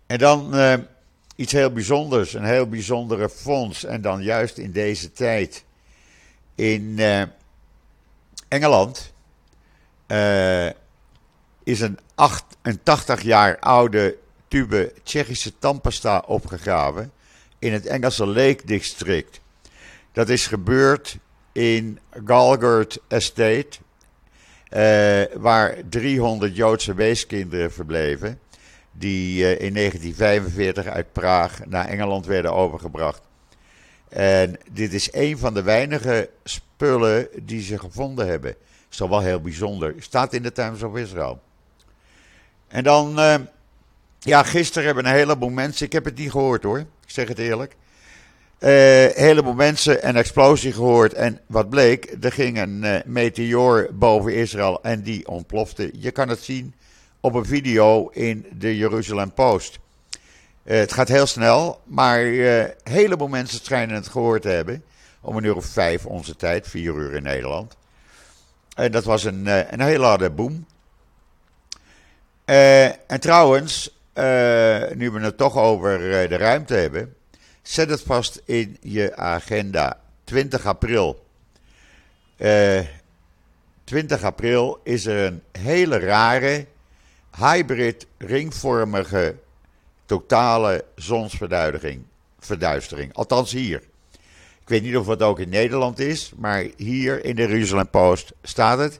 En 0.05 0.17
dan 0.17 0.55
eh, 0.55 0.73
iets 1.35 1.51
heel 1.51 1.71
bijzonders. 1.71 2.33
Een 2.33 2.45
heel 2.45 2.67
bijzondere 2.67 3.29
fonds. 3.29 3.83
En 3.83 4.01
dan 4.01 4.23
juist 4.23 4.57
in 4.57 4.71
deze 4.71 5.11
tijd. 5.11 5.63
In 6.55 6.81
uh, 6.97 7.21
Engeland 8.47 9.12
uh, 10.07 10.69
is 11.63 11.79
een, 11.79 11.99
80 12.83 13.21
jaar 13.21 13.59
oude 13.59 14.17
tube 14.47 14.93
Tsjechische 15.03 15.57
tandpasta 15.59 16.23
opgegraven 16.27 17.11
in 17.59 17.73
het 17.73 17.85
Engelse 17.85 18.25
Lake 18.25 18.59
District. 18.65 19.41
Dat 20.11 20.29
is 20.29 20.47
gebeurd 20.47 21.17
in 21.51 21.99
Galgard 22.25 22.99
Estate, 23.07 23.77
uh, 24.69 25.41
waar 25.41 25.75
300 25.89 26.55
Joodse 26.55 26.93
weeskinderen 26.93 27.71
verbleven, 27.71 28.39
die 28.91 29.39
uh, 29.39 29.51
in 29.61 29.73
1945 29.73 30.85
uit 30.85 31.13
Praag 31.13 31.65
naar 31.65 31.87
Engeland 31.87 32.25
werden 32.25 32.53
overgebracht. 32.53 33.21
En 34.09 34.57
dit 34.71 34.93
is 34.93 35.13
een 35.13 35.37
van 35.37 35.53
de 35.53 35.61
weinige 35.61 36.29
spullen 36.43 37.27
die 37.41 37.61
ze 37.61 37.79
gevonden 37.79 38.27
hebben 38.27 38.55
is 38.93 38.99
wel 38.99 39.19
heel 39.19 39.41
bijzonder. 39.41 39.95
Staat 39.99 40.33
in 40.33 40.43
de 40.43 40.51
Times 40.51 40.83
of 40.83 40.95
Israel. 40.95 41.41
En 42.67 42.83
dan, 42.83 43.19
uh, 43.19 43.35
ja, 44.19 44.43
gisteren 44.43 44.85
hebben 44.85 45.05
een 45.05 45.13
heleboel 45.13 45.49
mensen, 45.49 45.85
ik 45.85 45.93
heb 45.93 46.05
het 46.05 46.17
niet 46.17 46.31
gehoord 46.31 46.63
hoor, 46.63 46.79
ik 46.79 46.87
zeg 47.05 47.27
het 47.27 47.39
eerlijk. 47.39 47.75
Uh, 48.59 49.03
een 49.03 49.23
heleboel 49.23 49.53
mensen 49.53 50.07
een 50.07 50.15
explosie 50.15 50.73
gehoord. 50.73 51.13
En 51.13 51.39
wat 51.47 51.69
bleek, 51.69 52.15
er 52.21 52.31
ging 52.31 52.57
een 52.57 52.83
uh, 52.83 52.95
meteoor 53.05 53.89
boven 53.93 54.35
Israël 54.35 54.83
en 54.83 55.01
die 55.01 55.27
ontplofte. 55.27 55.91
Je 55.93 56.11
kan 56.11 56.29
het 56.29 56.43
zien 56.43 56.73
op 57.19 57.33
een 57.33 57.45
video 57.45 58.07
in 58.07 58.45
de 58.57 58.77
Jeruzalem 58.77 59.33
Post. 59.33 59.79
Het 60.63 60.93
gaat 60.93 61.07
heel 61.07 61.25
snel, 61.25 61.81
maar 61.85 62.19
een 62.19 62.71
heleboel 62.83 63.27
mensen 63.27 63.59
schijnen 63.63 63.95
het 63.95 64.07
gehoord 64.07 64.41
te 64.41 64.49
hebben. 64.49 64.83
Om 65.21 65.37
een 65.37 65.43
uur 65.43 65.55
of 65.55 65.65
vijf 65.65 66.05
onze 66.05 66.35
tijd, 66.35 66.67
vier 66.67 66.93
uur 66.95 67.13
in 67.13 67.23
Nederland. 67.23 67.75
En 68.75 68.91
dat 68.91 69.03
was 69.03 69.23
een, 69.23 69.47
eh, 69.47 69.71
een 69.71 69.81
hele 69.81 70.05
harde 70.05 70.29
boom. 70.29 70.65
Uh, 72.45 72.85
en 72.85 73.19
trouwens, 73.19 74.01
nu 74.95 75.11
we 75.11 75.19
het 75.19 75.37
toch 75.37 75.57
over 75.57 75.99
de 76.29 76.37
ruimte 76.37 76.73
hebben, 76.73 77.15
zet 77.61 77.89
het 77.89 78.01
vast 78.01 78.41
in 78.45 78.77
je 78.81 79.15
agenda. 79.15 79.99
20 80.23 80.65
april. 80.65 81.25
20 83.83 84.23
april 84.23 84.79
is 84.83 85.05
er 85.05 85.25
een 85.25 85.43
hele 85.51 85.99
rare, 85.99 86.65
hybrid, 87.37 88.07
ringvormige, 88.17 89.35
totale 90.05 90.85
zonsverduistering. 90.95 92.03
Verduistering. 92.39 93.13
Althans 93.13 93.51
hier. 93.51 93.81
Ik 94.63 94.69
weet 94.69 94.83
niet 94.83 94.97
of 94.97 95.07
het 95.07 95.21
ook 95.21 95.39
in 95.39 95.49
Nederland 95.49 95.99
is, 95.99 96.31
maar 96.37 96.65
hier 96.77 97.25
in 97.25 97.35
de 97.35 97.41
Jerusalem 97.41 97.89
Post 97.89 98.33
staat 98.41 98.79
het. 98.79 98.99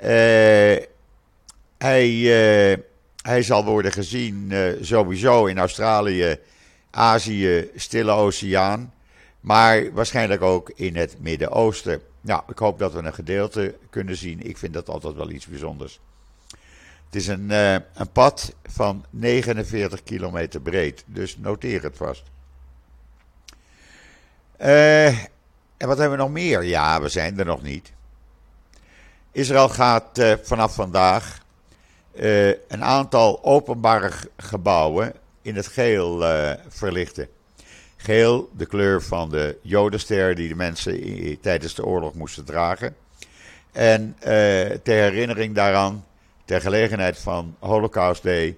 Uh, 0.00 0.84
hij, 1.78 2.08
uh, 2.08 2.76
hij 3.22 3.42
zal 3.42 3.64
worden 3.64 3.92
gezien 3.92 4.48
uh, 4.50 4.72
sowieso 4.80 5.46
in 5.46 5.58
Australië, 5.58 6.38
Azië, 6.90 7.70
Stille 7.74 8.10
Oceaan, 8.10 8.92
maar 9.40 9.92
waarschijnlijk 9.92 10.42
ook 10.42 10.72
in 10.74 10.96
het 10.96 11.16
Midden-Oosten. 11.20 12.00
Nou, 12.20 12.42
ik 12.48 12.58
hoop 12.58 12.78
dat 12.78 12.92
we 12.92 12.98
een 12.98 13.14
gedeelte 13.14 13.74
kunnen 13.90 14.16
zien. 14.16 14.40
Ik 14.40 14.56
vind 14.56 14.72
dat 14.72 14.88
altijd 14.88 15.14
wel 15.14 15.30
iets 15.30 15.46
bijzonders. 15.46 16.00
Het 17.04 17.14
is 17.14 17.26
een, 17.26 17.50
een 17.50 18.12
pad 18.12 18.54
van 18.64 19.04
49 19.10 20.02
kilometer 20.02 20.60
breed, 20.60 21.04
dus 21.06 21.36
noteer 21.38 21.82
het 21.82 21.96
vast. 21.96 22.22
Uh, 24.60 25.06
en 25.76 25.86
wat 25.86 25.98
hebben 25.98 26.16
we 26.16 26.22
nog 26.24 26.32
meer? 26.32 26.64
Ja, 26.64 27.00
we 27.00 27.08
zijn 27.08 27.38
er 27.38 27.44
nog 27.44 27.62
niet. 27.62 27.92
Israël 29.32 29.68
gaat 29.68 30.18
uh, 30.18 30.32
vanaf 30.42 30.74
vandaag 30.74 31.38
uh, 32.14 32.48
een 32.48 32.84
aantal 32.84 33.44
openbare 33.44 34.10
gebouwen 34.36 35.12
in 35.42 35.56
het 35.56 35.66
geel 35.66 36.24
verlichten. 36.68 37.28
Geel, 37.96 38.50
de 38.56 38.66
kleur 38.66 39.02
van 39.02 39.30
de 39.30 39.58
Jodenster 39.62 40.34
die 40.34 40.48
de 40.48 40.54
mensen 40.54 41.40
tijdens 41.40 41.74
de 41.74 41.84
oorlog 41.84 42.14
moesten 42.14 42.44
dragen. 42.44 42.96
En 43.72 44.16
ter 44.82 45.02
herinnering 45.02 45.54
daaraan, 45.54 46.04
ter 46.44 46.60
gelegenheid 46.60 47.18
van 47.18 47.56
Holocaust 47.58 48.22
Day, 48.22 48.56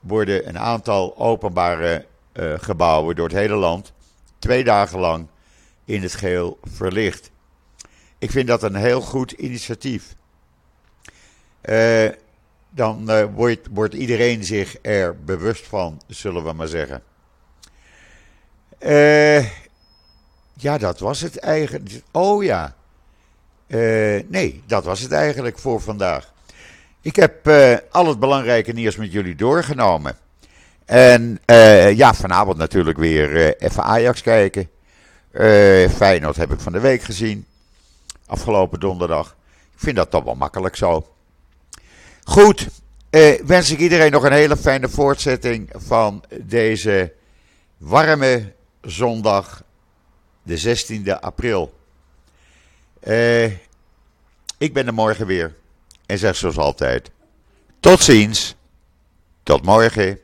worden 0.00 0.48
een 0.48 0.58
aantal 0.58 1.18
openbare 1.18 2.04
gebouwen 2.58 3.16
door 3.16 3.28
het 3.28 3.36
hele 3.36 3.54
land 3.56 3.92
twee 4.38 4.64
dagen 4.64 4.98
lang 4.98 5.26
in 5.84 6.02
het 6.02 6.14
geel 6.14 6.58
verlicht. 6.62 7.30
Ik 8.18 8.30
vind 8.30 8.46
dat 8.46 8.62
een 8.62 8.74
heel 8.74 9.00
goed 9.00 9.32
initiatief. 9.32 10.16
Uh, 11.62 12.08
dan 12.70 13.10
uh, 13.10 13.24
wordt, 13.34 13.68
wordt, 13.70 13.94
iedereen 13.94 14.44
zich 14.44 14.76
er 14.82 15.24
bewust 15.24 15.66
van, 15.66 16.00
zullen 16.06 16.44
we 16.44 16.52
maar 16.52 16.68
zeggen. 16.68 17.02
Uh, 18.80 19.44
ja, 20.54 20.78
dat 20.78 20.98
was 20.98 21.20
het 21.20 21.38
eigenlijk. 21.38 22.02
Oh 22.12 22.44
ja. 22.44 22.74
nee, 24.28 24.62
dat 24.66 24.84
was 24.84 25.00
het 25.00 25.12
eigenlijk 25.12 25.58
voor 25.58 25.80
vandaag. 25.80 26.32
Ik 27.00 27.16
heb 27.16 27.48
al 27.90 28.06
het 28.06 28.18
belangrijke 28.18 28.72
nieuws 28.72 28.96
met 28.96 29.12
jullie 29.12 29.34
doorgenomen. 29.34 30.16
En 30.88 31.40
uh, 31.46 31.96
ja, 31.96 32.14
vanavond 32.14 32.56
natuurlijk 32.56 32.98
weer 32.98 33.30
uh, 33.32 33.50
even 33.58 33.82
Ajax 33.82 34.22
kijken. 34.22 34.70
Uh, 35.32 35.88
Feyenoord 35.88 36.36
heb 36.36 36.52
ik 36.52 36.60
van 36.60 36.72
de 36.72 36.80
week 36.80 37.02
gezien. 37.02 37.46
Afgelopen 38.26 38.80
donderdag. 38.80 39.36
Ik 39.72 39.78
vind 39.80 39.96
dat 39.96 40.10
toch 40.10 40.24
wel 40.24 40.34
makkelijk 40.34 40.76
zo. 40.76 41.08
Goed, 42.24 42.68
wens 43.44 43.70
ik 43.70 43.78
iedereen 43.78 44.10
nog 44.10 44.24
een 44.24 44.32
hele 44.32 44.56
fijne 44.56 44.88
voortzetting 44.88 45.70
van 45.72 46.24
deze 46.42 47.12
warme 47.76 48.52
zondag, 48.80 49.62
de 50.42 50.60
16e 50.60 51.20
april. 51.20 51.78
ik 54.58 54.72
ben 54.72 54.86
er 54.86 54.94
morgen 54.94 55.26
weer 55.26 55.54
en 56.06 56.18
zeg 56.18 56.36
zoals 56.36 56.58
altijd: 56.58 57.10
tot 57.80 58.00
ziens, 58.00 58.56
tot 59.42 59.64
morgen. 59.64 60.18